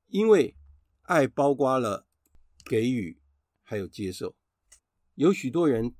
[0.06, 0.56] 因为
[1.02, 2.06] 爱包括了
[2.64, 3.18] 给予
[3.62, 4.36] 还有接受。
[5.14, 5.94] 有许多人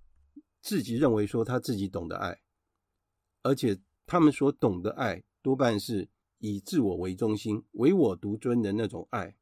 [0.61, 2.40] 自己认为说他自己懂得爱，
[3.42, 5.24] 而且他们所懂得爱。
[5.42, 9.37] 多半是以自我为中心、唯我独尊的那种爱，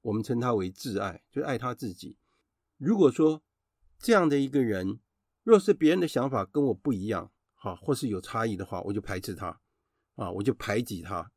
[0.00, 2.16] 我们称它为自爱，就爱他自己。
[2.76, 3.40] 如果说
[3.98, 4.98] 这样的一个人，
[5.44, 7.30] 若是别人的想法跟我不一样，
[7.64, 9.58] 啊，或是有差异的话，我就排斥他，
[10.16, 11.32] 啊，我就排挤他。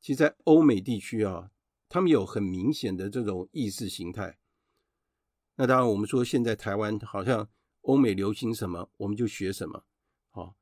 [0.00, 1.50] 其实，在欧美地区啊，
[1.88, 4.38] 他们有很明显的这种意识形态。
[5.56, 7.50] 那当然，我们说现在台湾好像
[7.82, 9.84] 欧美流行什么，我们就学什么，
[10.30, 10.54] 好，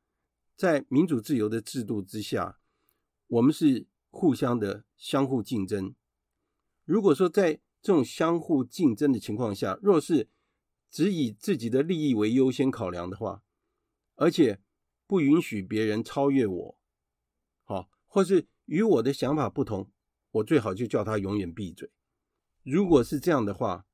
[0.57, 2.59] 在民主自由的制度之下。
[3.27, 5.95] 我们是互相的相互竞争。
[6.87, 10.31] 如果说在这种相互竞争的情况下，若是
[10.91, 13.43] 只以自己的利益为优先考量的话，
[14.15, 14.63] 而且
[15.09, 16.79] 不允许别人超越我，
[17.65, 19.91] 好，或是与我的想法不同，
[20.31, 21.91] 我最好就叫他永远闭嘴。
[22.63, 23.87] 如果是这样的话，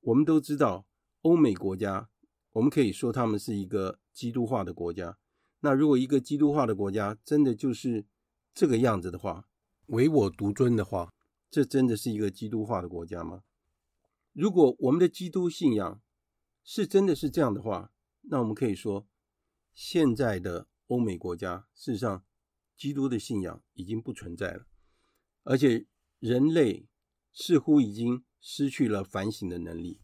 [0.00, 0.86] 我们都知道
[1.22, 2.08] 欧美国家，
[2.52, 5.18] 我们可以说他们是一个基督化的国家。
[5.58, 8.06] 那如果一个基督化的国家真的就是
[8.54, 9.48] 这个样子的话，
[9.86, 11.12] 唯我独尊的话，
[11.50, 13.42] 这真的是一个基督化的国家吗？
[14.32, 16.00] 如果我们的基督信仰
[16.62, 17.90] 是真的是这样的话，
[18.20, 19.08] 那我们可以说，
[19.74, 22.24] 现在的欧美国家事实上，
[22.76, 24.66] 基督的信仰已经不存在了，
[25.42, 25.86] 而且
[26.18, 26.88] 人类
[27.32, 30.00] 似乎已经失去了反省的能力。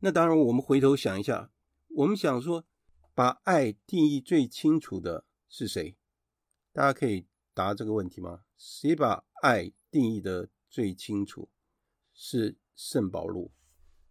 [0.00, 1.52] 那当然，我们回头想一下，
[1.88, 2.66] 我们想说，
[3.14, 5.96] 把爱定义最清楚的是谁？
[6.72, 7.26] 大家可以。
[7.54, 8.44] 答这个问题吗？
[8.56, 11.50] 谁把爱定义的最清楚？
[12.14, 13.50] 是圣保禄。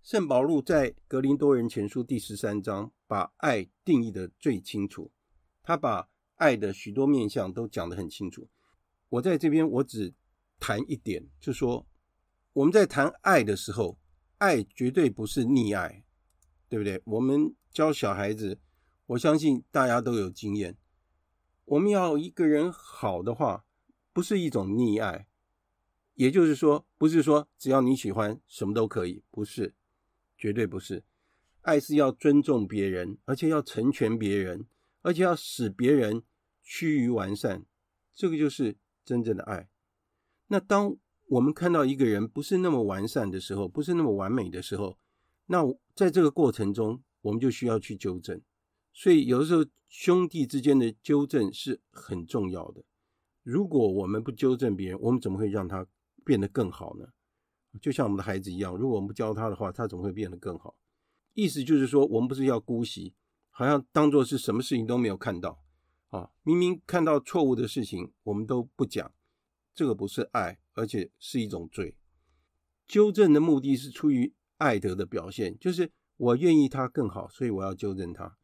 [0.03, 5.11] 圣保禄在格林多人前书第十三章把爱定义的最清楚。
[5.63, 8.47] 他把爱的许多面相都讲得很清楚。
[9.09, 10.13] 我在这边我只
[10.59, 11.87] 谈一点，就说
[12.53, 13.97] 我们在谈爱的时候，
[14.37, 16.03] 爱绝对不是溺爱，
[16.69, 17.01] 对不对？
[17.05, 18.59] 我们教小孩子，
[19.07, 20.77] 我相信大家都有经验。
[21.65, 23.65] 我们要一个人好的话，
[24.13, 25.27] 不是一种溺爱，
[26.13, 29.75] 也就是说，不是说只要你喜欢什么都可以，不是，
[30.37, 31.03] 绝对不是。
[31.67, 34.65] 爱是要尊重别人，而且要成全别人，
[35.01, 36.23] 而且要使别人
[36.63, 37.65] 趋于完善，
[38.15, 39.67] 这个就是真正的爱。
[40.47, 40.95] 那当
[41.27, 44.97] 我们看到一个人不是那么完善的时候，不是那么完美的时候，
[45.47, 45.61] 那
[45.93, 48.41] 在这个过程中，我们就需要去纠正。
[48.93, 52.85] 所以有的时候兄弟之间的纠正是很重要的。
[53.43, 55.85] 如果我们不纠正别人，我们怎么会让他
[56.23, 57.09] 变得更好呢？
[57.81, 60.73] 就像我们的孩子一样，如果我们不教他的话，他怎么会变得更好？
[61.37, 63.13] 意思就是说，我们不是要姑息，
[63.51, 65.61] 好像当做是什么事情都没有看到
[66.09, 66.31] 啊。
[66.41, 69.13] 明明看到错误的事情，我们都不讲，
[69.75, 71.95] 这个不是爱，而且是一种罪。
[72.87, 78.35] 纠正的目的是出于爱德的表现，就是我愿意他更好，所以我要纠正他。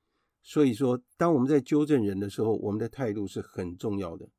[0.44, 4.30] 所以说，当我们在纠正人的时候，我们的态度是很重要的。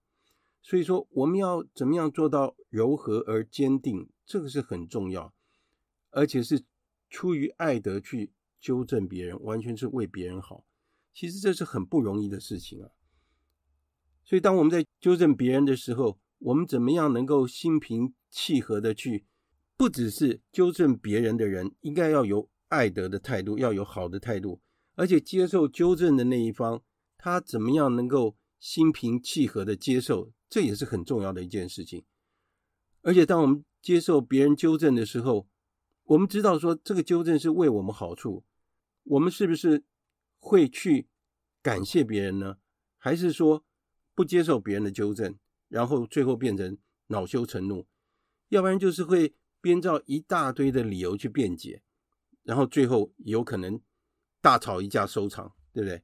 [0.62, 5.34] 所以说，我们要怎么样做到柔和而坚定，这个是很重要，
[6.10, 6.62] 而且是
[7.10, 8.32] 出于爱德去
[8.64, 10.64] 纠正别人，完全是为别人好。
[11.12, 12.88] 其实这是很不容易的事情啊。
[14.24, 19.26] 所以，当我们在纠正别人的时候，我们怎么样能够心平气和的去，
[19.76, 24.62] 不只是纠正别人的人，应该要有爱德的态度，要有好的态度，
[24.94, 26.82] 而且接受纠正的那一方，
[27.18, 32.06] 他怎么样能够心平气和的接受，这也是很重要的一件事情。
[33.02, 35.46] 而且，当我们接受别人纠正的时候，
[36.04, 38.42] 我们知道说这个纠正是为我们好处，
[39.04, 39.84] 我们是不是
[40.38, 41.08] 会去
[41.62, 42.58] 感谢别人呢？
[42.98, 43.64] 还是说
[44.14, 45.38] 不接受别人的纠正，
[45.68, 47.86] 然后最后变成恼羞成怒？
[48.48, 51.82] 要不然就是会编造一大堆的理由去辩解，
[52.42, 53.80] 然后最后有可能
[54.40, 56.02] 大吵一架收场，对不对？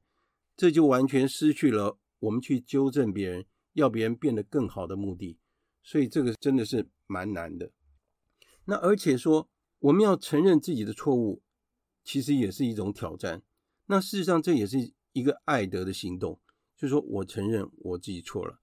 [0.55, 5.39] 这就完全失去了我们去纠正别人，要别人变得更好的目的。
[5.83, 7.71] 所以这个真的是蛮难的。
[8.65, 11.41] 那而且说我们要承认自己的错误，
[12.03, 13.41] 其实也是一种挑战。
[13.85, 16.39] 那事实上这也是一个爱德的行动，
[16.75, 18.59] 就是说我承认我自己错了。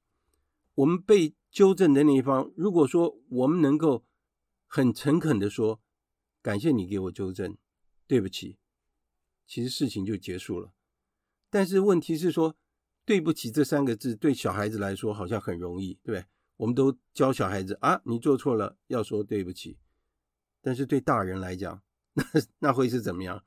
[0.74, 4.04] 我们被纠正的那一方，如果说我们能够
[4.66, 5.80] 很诚恳的说，
[6.40, 7.56] 感谢你给我纠正，
[8.06, 8.58] 对不起，
[9.46, 10.72] 其实事情就结束了。
[11.50, 12.56] 但是问题是说，
[13.04, 16.26] 对不起这三个字对小孩子来说好像很容易，对不对？
[16.58, 19.78] 我们都教小孩子啊，你做错了要说对不起。
[20.60, 21.82] 但是对大人来讲，
[22.18, 22.24] 那
[22.68, 23.44] 那会是怎么样？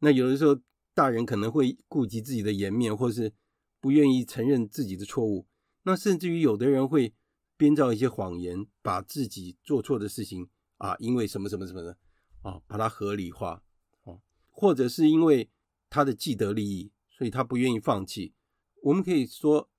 [0.00, 0.60] 那有的时候
[0.94, 3.32] 大人可能会顾及自己的颜面，或是
[3.80, 5.46] 不愿意承认自己的错误。
[5.82, 7.14] 那甚至于有的人会
[7.56, 10.48] 编造一些谎言，把自己做错的事情
[10.78, 11.98] 啊，因为什么什么什么的
[12.42, 13.62] 啊，把它合理化
[14.04, 14.18] 啊，
[14.50, 15.50] 或者是因为
[15.90, 18.34] 他的既得利益，所以他不愿意放弃。
[18.82, 19.70] 我们可以说。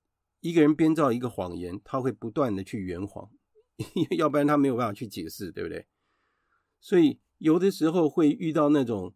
[0.42, 3.30] 一个人编造一个谎言，他会不断的去圆谎，
[4.18, 5.86] 要不然他没有办法去解释，对不对？
[6.80, 9.16] 所以有的时候会遇到那种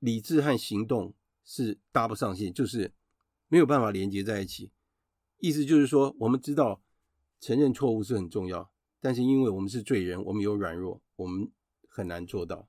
[0.00, 2.92] 理智和行动是搭不上线，就是
[3.46, 4.72] 没有办法连接在一起。
[5.38, 6.82] 意思就是说，我们知道
[7.40, 11.50] 承认错误是很重要，但是因为我们是罪人，我们有软弱，我们
[11.88, 12.68] 很难做到。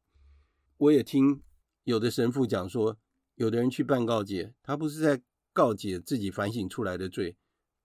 [0.77, 1.41] 我也听
[1.83, 2.97] 有的神父讲说，
[3.35, 7.35] 有的人去办告解，他不是在告解自己反省出来的罪。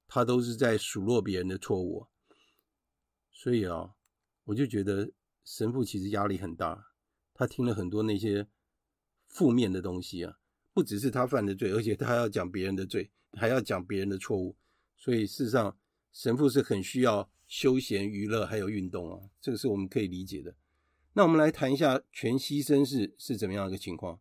[0.09, 2.07] 他都是在数落别人的错误，
[3.33, 3.97] 所以啊，
[4.45, 5.11] 我就觉得
[5.45, 6.93] 神父其实压力很大。
[7.39, 8.49] 他听了很多那些
[9.27, 10.39] 负面的东西啊，
[10.73, 14.57] 不只是他犯的罪，而且他要讲别人的罪，还要讲别人的错误。
[14.97, 15.77] 所以事实上，
[16.11, 20.55] 神父是很需要休闲娱乐还有运动啊，这个是我们可以理解的。
[21.13, 24.19] 那我们来谈一下全牺牲是是怎么样一个情况。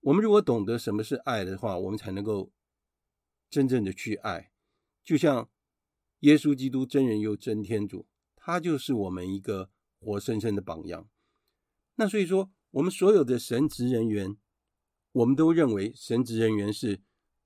[0.00, 2.50] 我们如果懂得什么是爱的话，我们才能够
[3.48, 4.50] 真正的去爱。
[5.04, 5.48] 就像
[6.20, 9.70] 耶稣基督真人又真天主，他就是我们一个
[10.00, 11.08] 活生生的榜样。
[11.96, 14.36] 那所以说，我们所有的神职人员，
[15.12, 17.00] 我们都认为神职人员是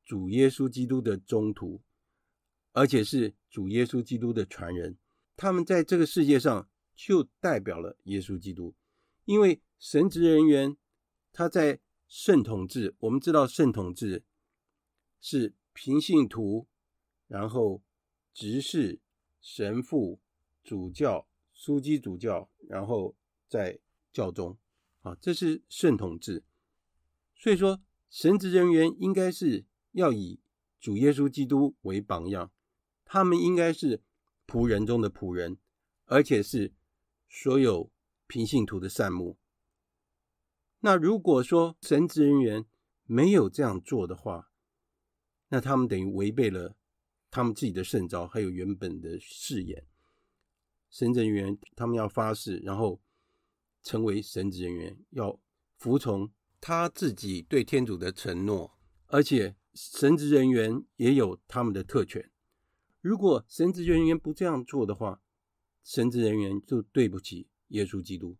[0.05, 1.80] 主耶稣基督的宗徒，
[2.72, 4.96] 而且是主耶稣基督的传人。
[5.36, 8.74] 他们在这个世界上就代表了耶稣基督，
[9.24, 10.76] 因为神职人员
[11.32, 14.24] 他在圣统制，我们知道圣统制
[15.20, 16.66] 是平信徒。
[17.28, 17.80] 然后，
[18.34, 18.98] 执事、
[19.40, 20.18] 神父、
[20.64, 23.14] 主教、枢机主教，然后
[23.48, 23.78] 在
[24.13, 24.59] 教宗，
[25.03, 26.45] 啊，这是圣统制。
[27.37, 30.41] 所以说，神职人员应该是要以
[30.79, 32.51] 主耶稣基督为榜样，
[33.05, 34.03] 他们应该是
[34.47, 35.59] 仆人中的仆人，
[36.07, 36.73] 而且是
[37.29, 37.91] 所有
[38.27, 39.39] 平信徒的善牧。
[40.81, 42.67] 那如果说神职人员
[43.05, 44.51] 没有这样做的话，
[45.49, 46.77] 那他们等于违背了。
[47.33, 49.87] 他们自己的圣召，还有原本的誓言，
[50.91, 53.01] 神职人员他们要发誓，然后
[53.83, 55.41] 成为神职人员，要
[55.76, 58.76] 服从他自己对天主的承诺，
[59.07, 62.31] 而且神职人员也有他们的特权。
[63.01, 65.22] 如果神职人员不这样做的话，
[65.83, 68.37] 神职人员就对不起耶稣基督，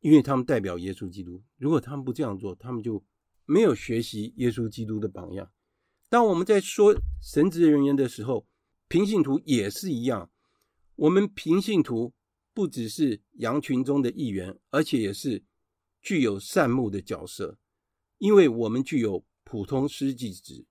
[0.00, 1.42] 因为他们代表耶稣基督。
[1.56, 3.04] 如果他们不这样做，他们就
[3.44, 5.48] 没有学习耶稣基督的榜样。
[6.08, 8.46] 当我们在说神职人员的时候，
[8.88, 10.28] 平信徒也是一样。
[10.96, 12.12] 我们平信徒
[12.54, 15.44] 不只是羊群中的一员，而且也是
[16.00, 17.58] 具有善牧的角色，
[18.18, 20.66] 因为我们具有普通司祭职。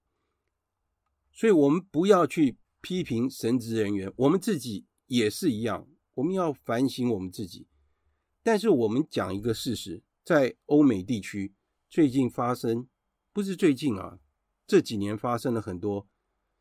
[1.31, 5.87] 所以，我们不要去批评神职人员，我们自己也是一样。
[6.15, 7.67] 我们要反省我们自己。
[8.43, 11.53] 但是，我们讲一个事实，在欧美地区
[11.89, 12.87] 最近发生，
[13.31, 14.19] 不是最近啊。
[14.67, 16.07] 这几年发生了很多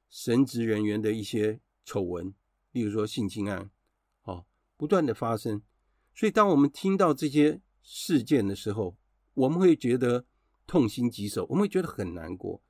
[0.09, 2.35] 神职人员的一些丑闻，
[2.73, 3.71] 例如说性侵案，
[4.81, 5.61] 不断的发生。
[6.15, 8.97] 所以，当我们听到这些事件的时候，
[9.35, 10.25] 我们会觉得
[10.67, 12.63] 痛心疾首，我们会觉得很难过。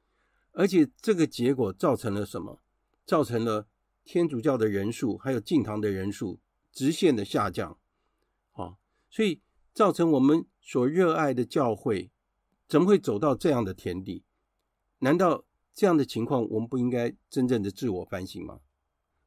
[0.51, 2.61] 而且这个结果造成了什么？
[3.07, 3.69] 造成了
[4.05, 6.41] 天主教的人数还有敬堂的人数
[6.73, 7.79] 直线的下降。
[8.55, 8.75] 啊，
[9.09, 9.41] 所以
[9.73, 12.11] 造成我们所热爱的教会
[12.67, 14.25] 怎么会走到这样的田地？
[14.99, 18.59] 难道这样的情况我们不应该真正的自我反省吗？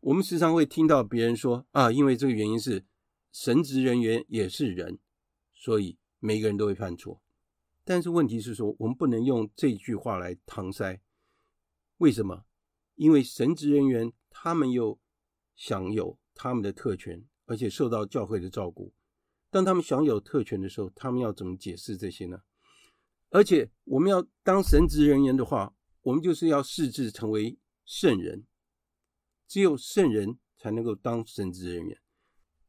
[0.04, 2.86] 我们时常会听到别人说啊，因为这个原因是
[3.32, 4.99] 神职人员也是人，
[5.54, 7.22] 所以每个人都会犯错。
[7.86, 11.01] 但是问题是说，我们不能用这句话来搪塞。
[11.99, 12.43] 为什么？
[12.95, 14.99] 因为神职人员他们又
[15.56, 18.93] 享有他们的特权，而且受到教会的照顾。
[19.49, 22.41] 当他们享有特权的时候，他们要怎么解释这些呢？
[23.30, 28.45] 而且我们要当神职人员的话，我们就是要誓志成为圣人。
[29.48, 32.00] 只有圣人才能够当神职人员。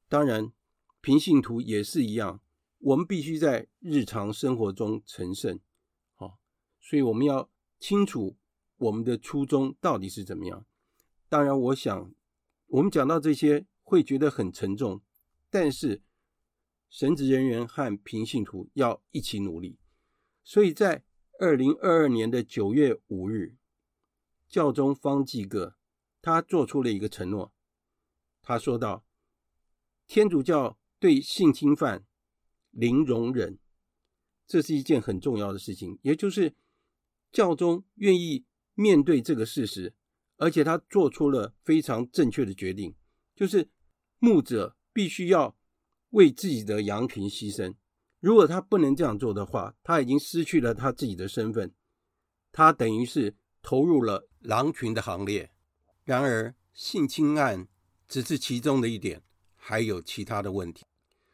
[0.08, 0.52] 当然，
[1.00, 2.40] 平信徒也是一样，
[2.78, 5.58] 我们必须在日常生活中成圣。
[6.14, 6.38] 好，
[6.80, 8.36] 所以我们要清楚。
[8.76, 10.66] 我们的初衷到底是怎么样？
[11.28, 12.12] 当然，我想
[12.66, 15.00] 我们讲到这些会觉得很沉重，
[15.48, 16.02] 但是
[16.90, 19.78] 神职人员和平信徒要一起努力。
[20.42, 21.04] 所以在
[21.38, 23.56] 二零二二年的九月五日，
[24.48, 25.76] 教宗方济各
[26.24, 27.52] 他做出了一个承诺，
[28.40, 29.04] 他说道
[30.08, 32.06] ：“天主教对性侵犯
[32.70, 33.58] 零容忍，
[34.46, 36.54] 这是一件很重要的事情，也就是
[37.30, 38.46] 教宗愿意。”
[38.76, 39.94] 面对这个事实，
[40.36, 42.92] 而且他做出了非常正确的决定，
[43.36, 43.70] 就是
[44.18, 45.56] 牧者必须要
[46.10, 47.76] 为自己的羊群牺牲。
[48.18, 51.72] 如果他不能这样做的话，他已经失去了他自己的身份，
[52.50, 55.53] 他等于是投入了狼群的行列。
[56.04, 57.66] 然而，性侵案
[58.06, 59.22] 只是其中的一点，
[59.56, 60.86] 还有其他的问题。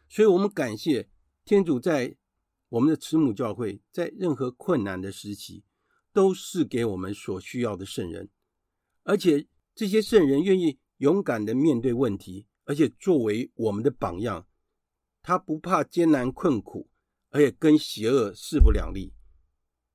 [0.08, 1.08] 所以，我们感谢
[1.44, 2.16] 天主，在
[2.70, 5.64] 我们的慈母教会，在任何困难的时期。
[6.12, 8.28] 都是给我们所需要的圣人，
[9.04, 9.46] 而且
[9.76, 14.44] 这些圣人愿意勇敢的面对问题，而且作为我们的榜样，
[15.22, 16.90] 他不怕艰难困苦，
[17.28, 19.12] 而且跟邪恶势不两立。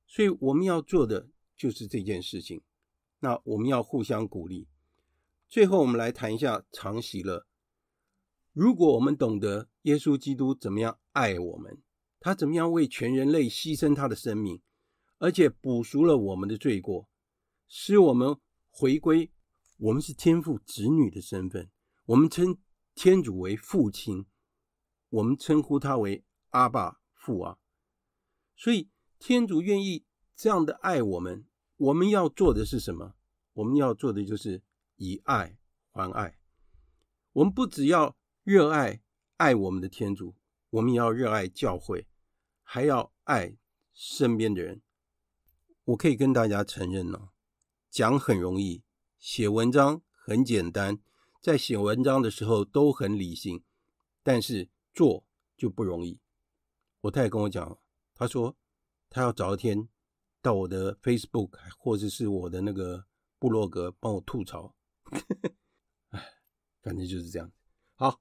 [0.06, 2.62] 所以我们要做的就是这件事情。
[3.26, 4.68] 那我们要互相鼓励。
[5.48, 7.44] 最后，我们来谈一下常喜乐。
[8.52, 11.82] 如果我们懂得耶稣基督怎么样爱我们，
[12.20, 14.62] 他怎么样为全人类牺牲他的生命。
[15.18, 17.08] 而且补赎了我们的罪过，
[17.66, 18.36] 使我们
[18.70, 19.32] 回归
[19.78, 21.68] 我们是天父子女的身份。
[22.04, 22.56] 我们称
[22.94, 24.26] 天主为父亲，
[25.08, 27.58] 我们称呼他为阿爸父啊。
[28.54, 30.04] 所以天主愿意
[30.36, 31.44] 这样的爱我们，
[31.76, 33.14] 我们要做的是什么？
[33.56, 34.62] 我们要做的就是
[34.96, 35.56] 以爱
[35.90, 36.38] 还爱。
[37.32, 39.00] 我们不只要热爱
[39.38, 40.34] 爱我们的天主，
[40.68, 42.06] 我们也要热爱教会，
[42.62, 43.56] 还要爱
[43.94, 44.82] 身边的人。
[45.84, 47.30] 我可以跟大家承认呢，
[47.90, 48.82] 讲很容易，
[49.18, 50.98] 写文章很简单，
[51.40, 53.62] 在写文章的时候都很理性，
[54.22, 55.24] 但是做
[55.56, 56.20] 就不容易。
[57.00, 57.78] 我太太跟我讲，
[58.14, 58.54] 她说
[59.08, 59.88] 她要找一天
[60.42, 63.06] 到我的 Facebook 或者是我的那个
[63.46, 64.74] 部落格帮我吐槽，
[66.10, 66.20] 哎，
[66.82, 67.52] 反正就是这样。
[67.94, 68.20] 好，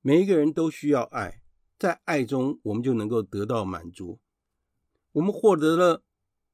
[0.00, 1.42] 每一个人都需要爱，
[1.76, 4.20] 在爱中我们就能够得到满足，
[5.10, 6.04] 我们获得了。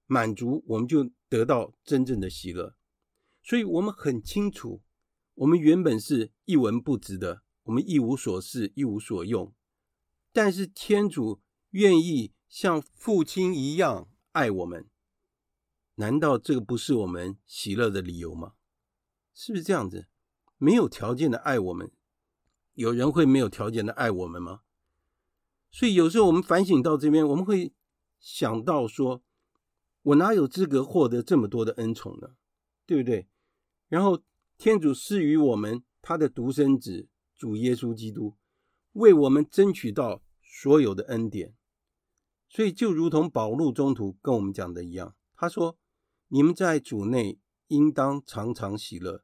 [0.07, 2.75] 满足，我们就得到真正的喜乐。
[3.43, 4.81] 所以，我们很清楚，
[5.35, 9.55] 我们原本是一文不值的，我们一无所事，一无所用。
[10.33, 11.43] 但是，天主
[11.73, 14.89] 愿意像父亲一样爱我们，
[15.97, 18.55] 难道这个不是我们喜乐的理由吗？
[19.35, 20.09] 是不是这样子？
[20.59, 21.91] 没有条件的爱我们，
[22.75, 24.63] 有人会没有条件的爱我们吗？
[25.71, 27.73] 所以，有时候我们反省到这边，我们会
[28.21, 29.23] 想到说。
[30.05, 32.35] 我哪有资格获得这么多的恩宠呢？
[32.87, 33.29] 对不对？
[33.87, 34.21] 然后
[34.59, 38.37] 天主赐予我们他的独生子主耶稣基督，
[38.95, 41.55] 为我们争取到所有的恩典。
[42.49, 45.79] 所以就如同保禄宗徒跟我们讲的一样，他说
[46.35, 49.23] ：“你们在主内应当常常喜乐。”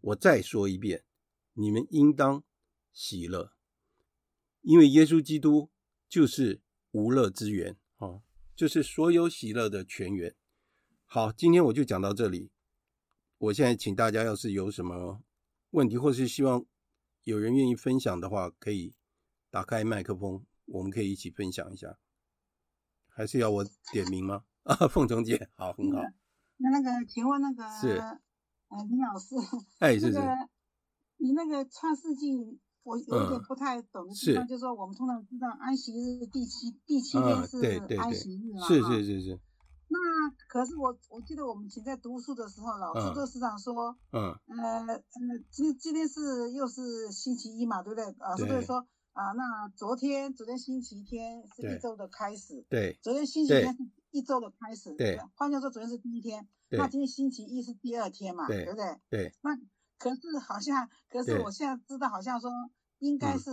[0.00, 1.04] 我再说一遍，
[1.54, 2.44] 你们应当
[2.92, 3.52] 喜乐，
[4.60, 5.72] 因为耶稣基督
[6.08, 6.60] 就是
[6.92, 8.22] 无乐之源啊。
[8.54, 10.36] 就是所有喜乐的泉源。
[11.06, 12.52] 好，今天我就讲到这里。
[13.38, 15.24] 我现在请大家，要是有什么
[15.70, 16.64] 问题，或是希望
[17.24, 18.94] 有人愿意分享的话，可以
[19.50, 21.98] 打开麦克风，我们可以一起分享一下。
[23.08, 24.44] 还是要我点名吗？
[24.62, 26.00] 啊， 凤琼姐，好，很好。
[26.64, 29.36] 那那个，请问那个是，呃，林老师，
[29.78, 30.18] 哎， 是是，
[31.18, 32.58] 你那个创世纪。
[32.84, 37.56] 我有点不太懂的地方，就是说我们通常知道安息日第七第七天是
[37.96, 39.40] 安息日嘛，是是是是。
[39.88, 45.00] 那那可是我我记得我们以前在读书的时候，老师都时常说，嗯，呃呃，
[45.50, 48.04] 今今天是又是星期一嘛，对不对？
[48.18, 53.78] 老师都会说啊，那昨天昨天星期天是一周的开始，对，昨天星期天是
[54.14, 58.96] 一周的开始，对，换句话说，昨天是第一天，那今天星期一是第二天嘛，对不对？
[59.10, 59.56] 对，那
[59.98, 62.50] 可是好像，可是我现在知道，好像说
[63.00, 63.50] 应该是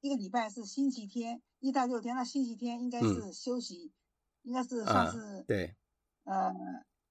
[0.00, 3.92] 一个礼拜是星期天一到六天，那星期天应该是休息。
[4.46, 5.74] 应该是算是、啊、对，
[6.24, 6.52] 呃，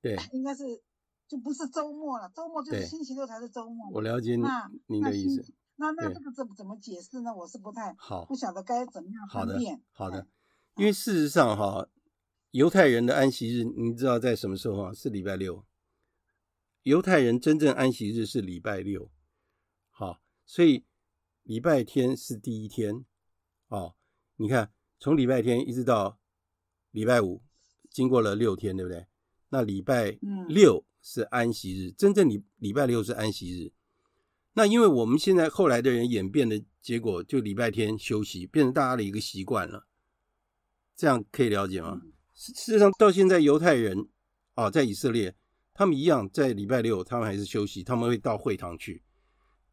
[0.04, 0.84] 对， 应该是
[1.28, 3.90] 就不是周末了，周末就是星期六才是周末。
[3.90, 4.44] 我了解你
[4.86, 5.44] 您的意思。
[5.78, 7.34] 那那，那这个怎怎么解释呢？
[7.34, 9.82] 我是不太好，不晓得该怎么样分辨。
[9.92, 10.28] 好的，好的，
[10.76, 11.88] 因为事实上哈，
[12.54, 14.94] 犹太人的安息日，你知道在什么时候啊？
[14.94, 15.66] 是礼拜六。
[16.84, 19.12] 犹太人真正安息日是礼拜六，
[19.90, 20.86] 好，所以
[21.42, 23.04] 礼拜天是第一天。
[23.70, 23.96] 哦，
[24.36, 26.20] 你看，从礼拜天一直到。
[26.92, 27.42] 礼拜五
[27.90, 29.08] 经过了六天，对不对？
[29.50, 30.16] 那礼拜
[30.48, 33.74] 六是安息日，嗯、真正礼礼拜六是安息日。
[34.54, 39.88] 那因为我们现在后来的人演变的结果，就礼拜天休息，变成大家的一个习惯了。
[40.96, 42.00] 这样可以了解吗？
[42.52, 44.08] 事、嗯、实上，到现在犹太人
[44.56, 45.36] 啊，在以色列，
[45.74, 49.04] 他们一样在礼拜六，他们还是休息，他们会到会堂去。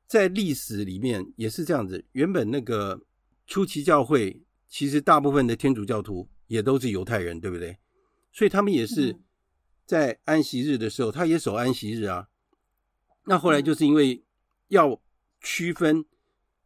[0.07, 2.05] 在历史里面也是这样子。
[2.13, 3.01] 原本那个
[3.47, 6.29] 初期教会，其实大部分的天主教徒。
[6.51, 7.79] 也都是犹太人，对不对？
[8.33, 9.17] 所以他们也是
[9.87, 12.27] 在安息日的时候，他也守安息日啊。
[13.27, 14.25] 那后来就是因为
[14.67, 15.01] 要
[15.41, 16.05] 区分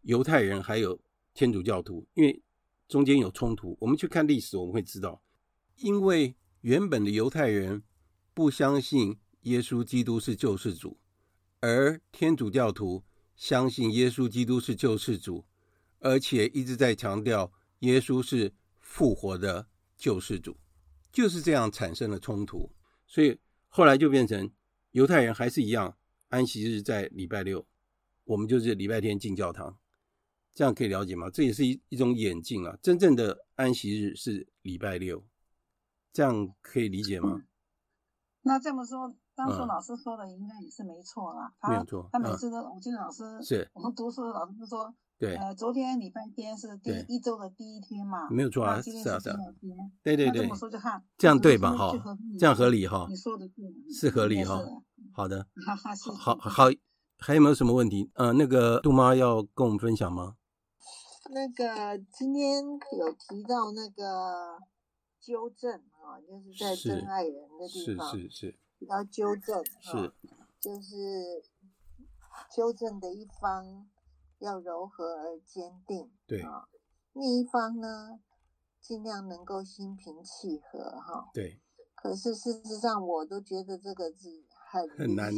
[0.00, 0.98] 犹太人还有
[1.34, 2.42] 天主教徒，因为
[2.88, 3.76] 中间有冲突。
[3.78, 5.20] 我们去看历史，我们会知道，
[5.76, 7.82] 因为原本的犹太人
[8.32, 10.98] 不相信耶稣基督是救世主，
[11.60, 13.04] 而天主教徒
[13.36, 15.44] 相信耶稣基督是救世主，
[16.00, 19.68] 而且一直在强调耶稣是复活的。
[19.96, 20.56] 救世主
[21.12, 22.70] 就是这样产生了冲突，
[23.06, 24.50] 所以后来就变成
[24.90, 25.96] 犹太人还是一样，
[26.28, 27.64] 安息日在礼拜六，
[28.24, 29.78] 我们就是礼拜天进教堂，
[30.52, 31.30] 这样可以了解吗？
[31.30, 32.76] 这也是一一种演进啊。
[32.82, 35.24] 真正的安息日是礼拜六，
[36.14, 37.32] 这样可以理解吗？
[37.34, 37.44] 嗯、
[38.42, 41.48] 那这么说，当初老师说的应该也是没错啦。
[41.48, 44.94] 嗯、他没有错，他每次都，我记得老师是我们读书的老师都说。
[45.16, 51.70] 对，呃，昨天礼拜天是第一周的第一天嘛，没有错啊，是啊是第二天，对对对，这么说就看这样对吧？
[51.70, 51.92] 哈，
[52.36, 54.60] 这样合理哈，你说的对，是合理哈。
[55.12, 55.46] 好的，
[56.18, 56.64] 好好，
[57.18, 58.10] 还有没有什么问题？
[58.14, 60.34] 呃，那个杜妈要跟我们分享吗？
[61.30, 64.58] 那个今天有提到那个
[65.20, 70.12] 纠正啊，就是在真爱人的地方，是是是，要纠正，是，
[70.60, 71.42] 就是
[72.54, 73.88] 纠正的一方。
[74.40, 76.68] 要柔和而坚定，对啊，
[77.14, 78.20] 另一方呢，
[78.78, 81.62] 尽量能够心平气和，哈，对。
[81.94, 85.32] 可是事实上，我都觉得这个是很很难，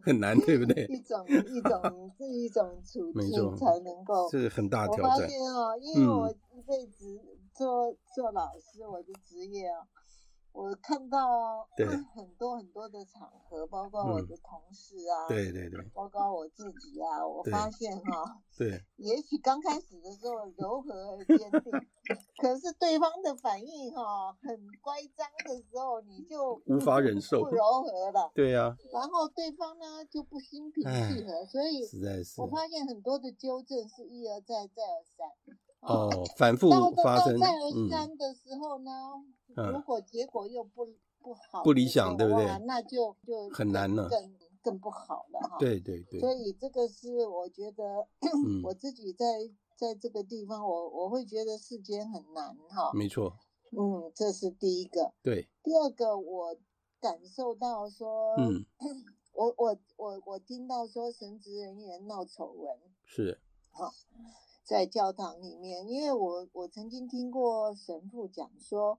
[0.00, 0.86] 很难，对不对？
[0.86, 5.04] 一种一种这一种处境才能够，是很大挑战。
[5.04, 7.20] 我发现哦，因为我一辈子
[7.52, 9.86] 做、嗯、做老师，我的职业哦。
[10.56, 11.68] 我看到
[12.14, 21.72] 很多很多的场合，包括我的同事啊，对对对，包括我自己啊，我发现哈，对，也许刚开始的时候柔和而坚定，
[22.40, 35.28] 可是对方的反应哈很乖张的时候，你就无法忍受，不柔和了，对呀，然后对方呢就不心平气和，所以实在是，我发现很多的纠正是一而再再而三，
[35.80, 36.70] 哦，反复
[37.02, 38.90] 发生，再而三的时候呢。
[39.72, 40.84] 如果结果又不
[41.22, 42.46] 不好，不理想，对不对？
[42.66, 45.56] 那就就很难了，更更不好了哈。
[45.58, 46.20] 对对对。
[46.20, 48.06] 所以这个是我觉得
[48.62, 49.24] 我自己在
[49.74, 52.90] 在这个地方，我我会觉得世间很难哈。
[52.92, 53.38] 没错。
[53.70, 55.14] 嗯，这是第一个。
[55.22, 55.48] 对。
[55.62, 56.56] 第二个，我
[57.00, 58.66] 感受到说，嗯，
[59.32, 63.90] 我我我我听到说神职人员闹丑闻是好，
[64.66, 68.98] 在教堂里面，因为我我曾经听过神父讲说。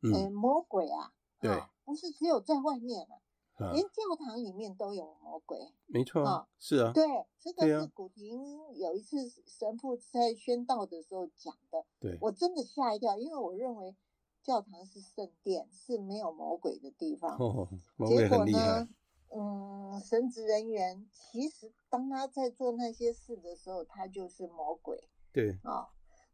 [0.00, 5.74] 嗯、欸，魔鬼啊，对，啊、不是只有在外面啊，啊连教堂里面都有魔鬼。
[5.88, 7.04] 没错啊，是啊，对，
[7.40, 8.40] 这个是古亭
[8.76, 11.84] 有一次神父在宣道的时候讲的。
[11.98, 13.96] 对，我真的吓一跳，因为我认为
[14.40, 17.36] 教堂是圣殿，是没有魔鬼的地方。
[17.36, 18.60] 哦，魔鬼很厉害。
[18.60, 18.88] 结果呢，
[19.30, 25.08] 嗯，神职人员其实当他在做那些事的时候，他就是魔鬼。
[25.32, 25.88] 对啊。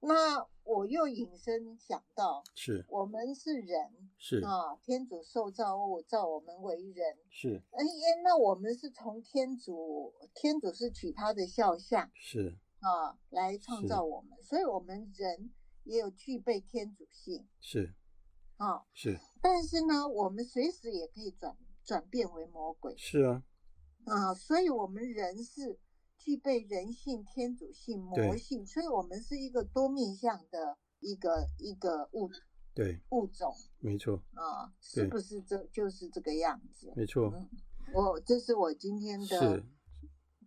[0.06, 7.62] 那我又引申想到，是我们是人，是啊，天主受造物，造我们为人，是。
[7.70, 7.82] 哎，
[8.22, 15.50] 那我们是从天主，天主是取他的肖像，是啊，来创造我们，所以我们人
[15.84, 17.94] 也有具备天主性，是。
[18.58, 19.18] 啊，是。
[19.40, 22.94] 但是呢，我们随时也可以转转变为魔鬼。
[22.96, 23.42] 是啊，
[24.04, 25.78] 啊，所以我们人是
[26.16, 32.30] 具备人性、天主性、魔性，所以我们是一个多面向的一个一个物
[32.74, 36.92] 对物种，没错啊，是不是这就是这个样子？
[36.96, 37.48] 没错，嗯，
[37.94, 39.64] 我这是我今天的是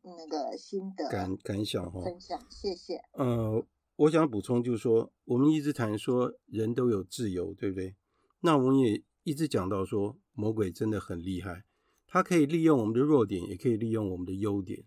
[0.04, 2.98] 那个心得感感想哈，分享，谢谢。
[3.14, 3.66] 呃，
[3.96, 7.96] 我想补充就是说，我们一直谈说人都有自由，对不对？
[8.42, 11.66] 那我们也一直讲到说，魔鬼真的很厉害，
[12.06, 14.84] 他可以利用我们的弱点，也可以利用我们的优点。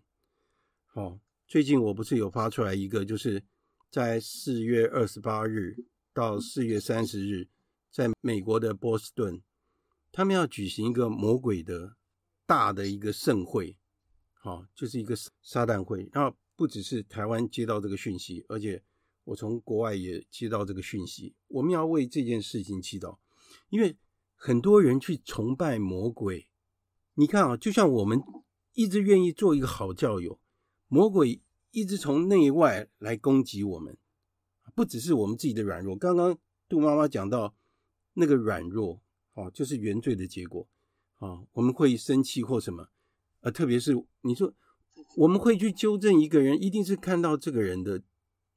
[0.87, 3.43] 好，最近我不是有发出来一个，就是
[3.89, 5.85] 在四月二十八日。
[6.13, 7.47] 到四月三十日，
[7.89, 9.41] 在美国的波士顿，
[10.11, 11.95] 他们要举行一个魔鬼的
[12.45, 13.77] 大的一个盛会，
[14.33, 16.09] 好，就是一个撒旦会。
[16.11, 18.83] 然后不只是台湾接到这个讯息，而且
[19.23, 21.33] 我从国外也接到这个讯息。
[21.47, 23.17] 我们要为这件事情祈祷，
[23.69, 23.95] 因为
[24.43, 26.49] 很多人去崇拜魔鬼。
[27.13, 28.19] 你看啊，就像我们
[28.73, 30.39] 一直愿意做一个好教友，
[30.87, 33.95] 魔鬼一直从内外来攻击我们。
[34.73, 36.35] 不只是我们自己的软弱，刚刚
[36.67, 37.55] 杜妈妈讲到
[38.15, 39.03] 那个软弱，
[39.35, 40.67] 哦，就是原罪的结果，
[41.17, 42.89] 啊，我们会生气或什么，
[43.41, 44.51] 啊，特别是你说
[45.17, 48.01] 我们会去纠正一个人，一定是看到这个人的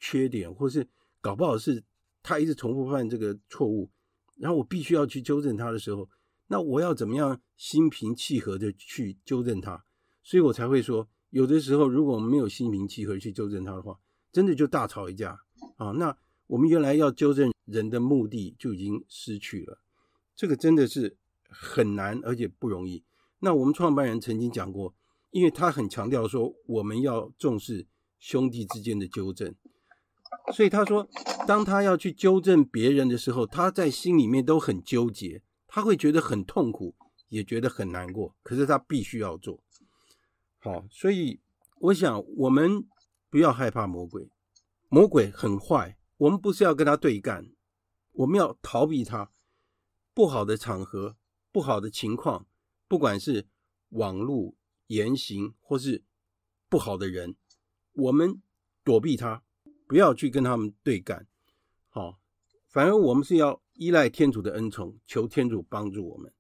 [0.00, 0.88] 缺点，或是
[1.20, 1.84] 搞不好是
[2.22, 3.90] 他一直重复犯这个错误，
[4.36, 6.08] 然后我必须要去纠正他的时候，
[6.48, 9.84] 那我要怎么样心平气和的去纠正他？
[10.22, 13.98] 所以我才会说，有的时候如果我们没有心平气和去纠正他的话，
[14.32, 15.38] 真的就大吵一架。
[15.76, 16.16] 啊，那
[16.46, 19.80] 我们原来要纠正人的目的就已经失去了，
[20.36, 21.16] 这个真的是
[21.48, 23.02] 很难，而且不容易。
[23.40, 24.94] 那我们创办人曾经讲过，
[25.30, 27.86] 因为他很强调说我们要重视
[28.18, 29.54] 兄弟之间的纠正，
[30.52, 31.08] 所以他说，
[31.46, 36.94] 当他要去纠正别人的时候，他在心里面都很纠结，他会觉得很痛苦，
[37.28, 39.62] 也觉得很难过，可是他必须要做。
[40.58, 41.40] 好，所以
[41.80, 42.84] 我想我们
[43.28, 44.30] 不要害怕魔鬼。
[44.88, 47.48] 魔鬼很坏，我们不是要跟他对干，
[48.12, 49.30] 我们要逃避他。
[50.14, 51.16] 不好的场合、
[51.50, 52.46] 不好的情况，
[52.86, 53.48] 不管是
[53.88, 54.54] 网络
[54.86, 56.04] 言行或是
[56.68, 57.34] 不好的人，
[57.94, 58.40] 我们
[58.84, 59.42] 躲避他，
[59.94, 61.24] 不要去跟他们对干。
[61.88, 62.18] 好，
[62.66, 66.32] 反而我们是要依赖天主的恩宠，求天主帮助我们。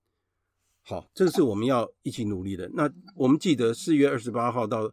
[0.82, 2.68] 好，这是我们要一起努力的。
[2.74, 4.92] 那我们记得四月二十八号到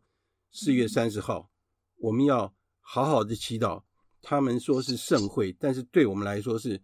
[0.52, 1.50] 四月三十号，
[1.98, 2.54] 我们要。
[2.84, 3.84] 好好的祈祷，
[4.22, 6.78] 他们说是盛会，但是对我们来说是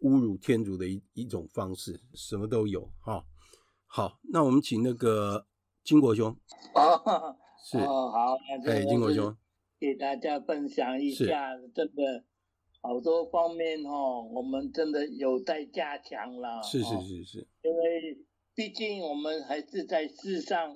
[0.00, 3.24] 侮辱天主的一一种方式，什么都有哈。
[3.86, 5.46] 好，那我们请那个
[5.84, 6.36] 金国兄。
[6.74, 8.36] 哦，是哦，好，
[8.66, 9.36] 哎，金国兄，
[9.78, 12.24] 给大家分享一下，真的
[12.80, 16.62] 好多方面哦，我们真的有待加强了。
[16.62, 18.18] 是是是是，因为
[18.54, 20.74] 毕竟我们还是在世上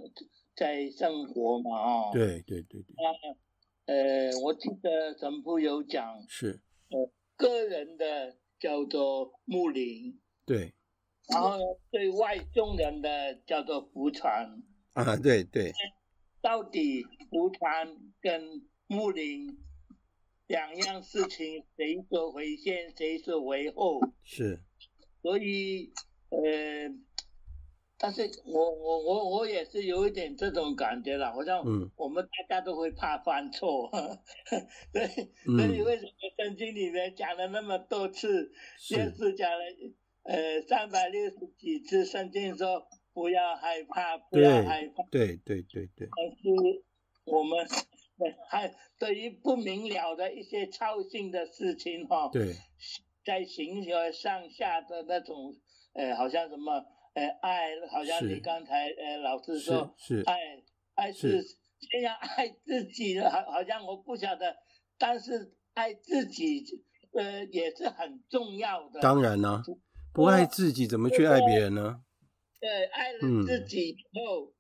[0.54, 2.94] 在生活嘛，哦，对对对对。
[2.96, 10.74] 那呃，我记得神父有讲，是，呃，个人的叫做牧灵，对，
[11.28, 11.58] 然后
[11.90, 15.72] 对外众人的叫做福传，啊，对对，
[16.40, 19.56] 到底福传跟牧灵
[20.48, 24.00] 两样事情，谁说为先，谁说为后？
[24.24, 24.60] 是，
[25.22, 25.92] 所以，
[26.30, 26.38] 呃。
[28.02, 31.62] 但是我我我我也是有一点这种感觉了，好像
[31.96, 34.08] 我们大家都会怕犯错， 嗯、
[34.90, 35.06] 所以
[35.58, 39.58] 所以为什么圣经里面讲了那么多次，先是讲了
[40.22, 46.08] 呃三百六十几次，圣经说不要害怕，不要害怕，对对对对。
[46.16, 46.82] 但是
[47.26, 47.66] 我们
[48.48, 52.54] 还对于不明了的一些操心的事情哈，对，
[53.24, 55.54] 在形而上下的那种
[55.94, 56.84] 呃，好像什么。
[57.12, 60.36] 呃，爱好像你刚才呃老师说，是爱
[60.94, 64.54] 爱是先要爱自己的，好好像我不晓得，
[64.96, 66.64] 但是爱自己
[67.12, 69.00] 呃也是很重要的。
[69.00, 69.60] 当然呢，
[70.14, 72.00] 不爱自己怎么去爱别人呢？
[72.60, 74.54] 对，对，爱了自己以后，嗯，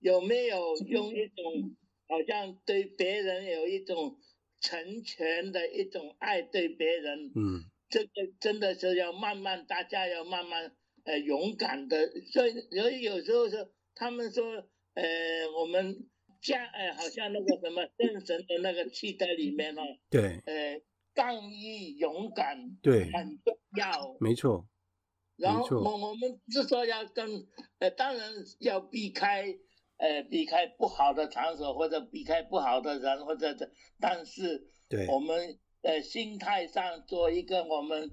[0.00, 1.74] 有没有用一种
[2.14, 4.16] 好像对别人有一种
[4.60, 7.32] 成全的一种爱对别人？
[7.34, 10.76] 嗯，这个真的是要慢慢，大家要慢慢。
[11.06, 14.42] 呃，勇敢的，所以所以有时候是，他们说，
[14.94, 15.04] 呃，
[15.54, 16.08] 我们
[16.40, 20.80] 家，呃，好像那个什么圣神的那个气质里面哦，对，呃，
[21.12, 24.66] 刚毅勇敢，对，很重要，没错。
[25.36, 27.46] 然后我我们是说要跟，
[27.80, 29.54] 呃，当然要避开，
[29.98, 33.70] 呃，避开不好的场所或者避开不好的人或者这，
[34.00, 38.10] 但是，对，我们呃心态上做一个我们。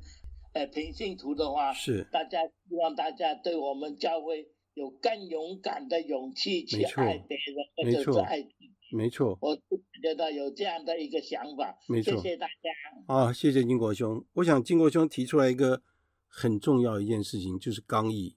[0.53, 8.69] 呃平信徒的话，是大家希望大家对我们教会有更勇敢的勇气去爱别人，或者是爱自己。
[8.93, 9.55] 没错，我
[10.01, 11.79] 觉得有这样的一个想法。
[11.87, 13.13] 没错，谢谢大家。
[13.13, 14.25] 啊，谢谢金国兄。
[14.33, 15.81] 我想金国兄提出来一个
[16.27, 18.35] 很重要一件事情，就是刚毅。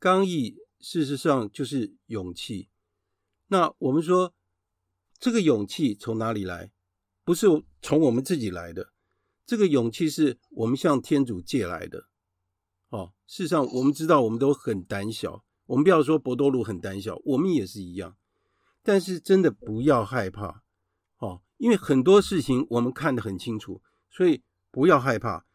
[0.00, 2.68] 刚毅事实上就是勇气。
[3.48, 4.34] 那我们说，
[5.18, 6.72] 这个勇气从哪里来？
[7.24, 7.46] 不是
[7.80, 8.92] 从我们自己来的，
[9.44, 12.08] 这个勇气是我们向天主借来的。
[12.88, 15.44] 哦，事实上我们知道，我们都很胆小。
[15.66, 18.16] 我们不要说伯多禄很胆小，我们也是一样。
[18.82, 20.64] 但是真的不要害怕，
[21.18, 25.46] 哦，因为很多事情我们看得很清楚，所以不要害怕。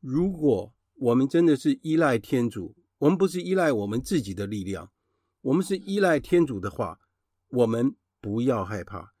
[0.00, 4.92] 如果我们真的是依赖天主，我们不是依赖我们自己的力量，
[5.40, 7.00] 我们是依赖天主的话，
[7.48, 9.12] 我们不要害怕。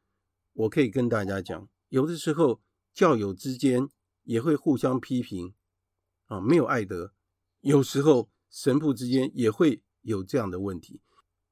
[0.52, 2.60] 我可以跟大家讲，有的时候
[2.94, 3.88] 教友之间
[4.22, 5.54] 也会互相批评，
[6.26, 7.12] 啊，没有爱德。
[7.62, 11.00] 有时候神父之间也会有这样的问题。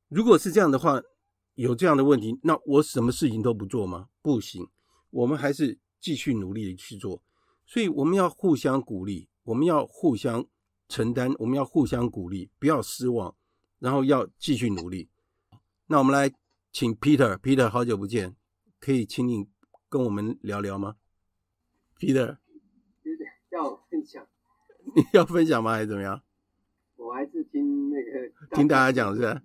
[0.06, 1.02] 如果是这样的话，
[1.54, 4.08] 有这样的问题，那我什么事情都不做吗？
[4.22, 4.68] 不行，
[5.10, 7.24] 我们还是继续努力的去做。
[7.66, 10.46] 所以我们要互相鼓励，我们要互相
[10.90, 13.36] 承担，我们要互相鼓励，不要失望，
[13.78, 15.08] 然后要继续努力。
[15.86, 16.34] 那我们来
[16.72, 18.34] 请 Peter，Peter，好久不见，
[18.80, 19.48] 可以请你
[19.88, 20.96] 跟我们聊聊吗
[21.96, 22.38] ？Peter，
[23.52, 24.26] 要分享，
[24.96, 25.74] 你要分享吗？
[25.74, 26.20] 还是怎么样？
[26.96, 29.40] 我还是听那个听大家讲是吧？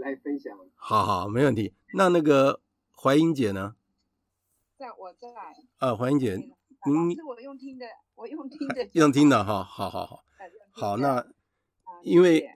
[0.00, 1.74] 来分享，好好，没问题。
[1.92, 3.76] 那那个怀英姐呢？
[4.78, 5.54] 在我这来。
[5.76, 6.36] 啊，怀英姐，
[6.86, 10.24] 您是我用听的，我用听的， 用听的哈，好好好。
[10.78, 11.26] 好，那
[12.04, 12.48] 因为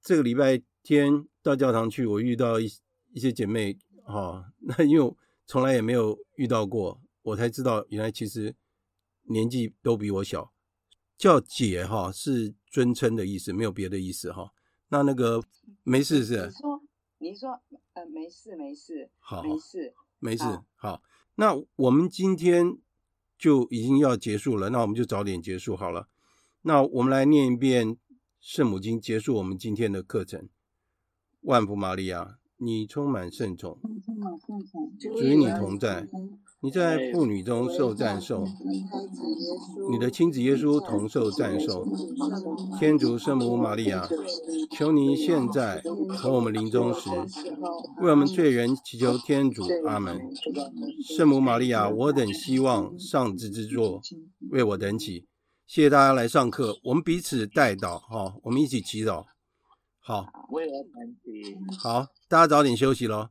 [0.00, 2.70] 这个礼拜天到教堂去，我遇到一
[3.12, 5.12] 一些姐妹哈， 那因为
[5.44, 8.54] 从来也没有遇到过，我才知道原来其实
[9.24, 10.52] 年纪都比我小，
[11.18, 14.52] 叫姐哈是尊称的意思，没有别的意思哈。
[14.90, 15.42] 那那个
[15.82, 16.46] 没事是？
[16.46, 16.82] 你说，
[17.18, 17.60] 你说，
[17.94, 20.44] 呃，没事没事，好，没事没事，
[20.76, 21.02] 好。
[21.34, 22.78] 那我们今天
[23.36, 26.08] 就已经要结束了，那我们就早点结束好了。
[26.66, 27.98] 那我们来念一遍
[28.40, 30.48] 圣母经，结束我们今天的课程。
[31.42, 33.78] 万福玛利亚，你充满圣宠，
[34.98, 36.08] 主与你同在。
[36.62, 38.48] 你在妇女中受赞颂，
[39.90, 41.86] 你的亲子耶稣同受赞颂。
[42.78, 44.08] 天主圣母玛利亚，
[44.70, 47.10] 求你现在和我们临终时，
[48.00, 49.64] 为我们罪人祈求天主。
[49.86, 50.18] 阿门。
[51.14, 54.00] 圣母玛利亚，我等希望上智之座
[54.50, 55.26] 为我等祈。
[55.66, 59.24] 谢谢大家来上课，我们彼此代祷，哈，我们一起祈祷。
[59.98, 61.56] 好，为我等祈。
[61.78, 63.30] 好，大家早点休息喽。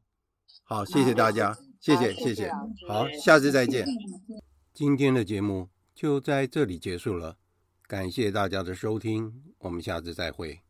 [0.63, 1.57] 好，谢谢大家。
[1.79, 2.49] 谢谢谢谢，
[2.87, 3.85] 好，下次再见。
[4.73, 7.37] 今天的节目就在这里结束了，
[7.87, 10.62] 感谢大家的收听，我们下次再会。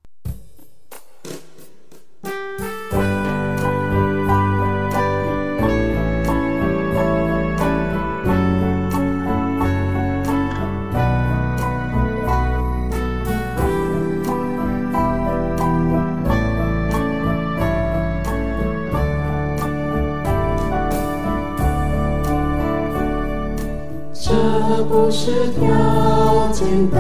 [25.26, 27.00] 是条简单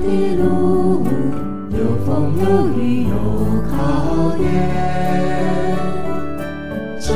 [0.00, 0.06] 的
[0.42, 1.04] 路，
[1.68, 1.76] 有
[2.06, 3.14] 风有雨有
[3.70, 4.42] 考验。
[6.98, 7.12] 这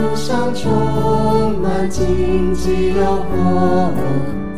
[0.00, 3.92] 路上充满荆棘诱惑，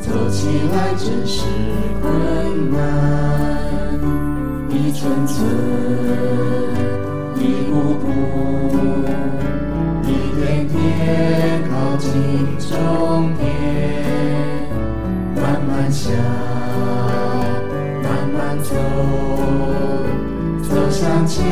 [0.01, 1.47] 走起来真是
[2.01, 2.79] 困难。
[4.71, 5.45] 一寸寸，
[21.13, 21.45] 走向前，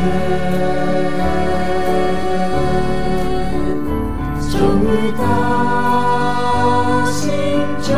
[4.50, 7.30] 终于到心
[7.82, 7.88] 中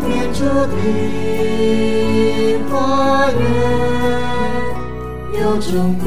[0.00, 0.38] 天注
[0.74, 0.76] 定
[2.70, 2.74] 花
[3.32, 3.38] 园，
[5.38, 6.06] 有种地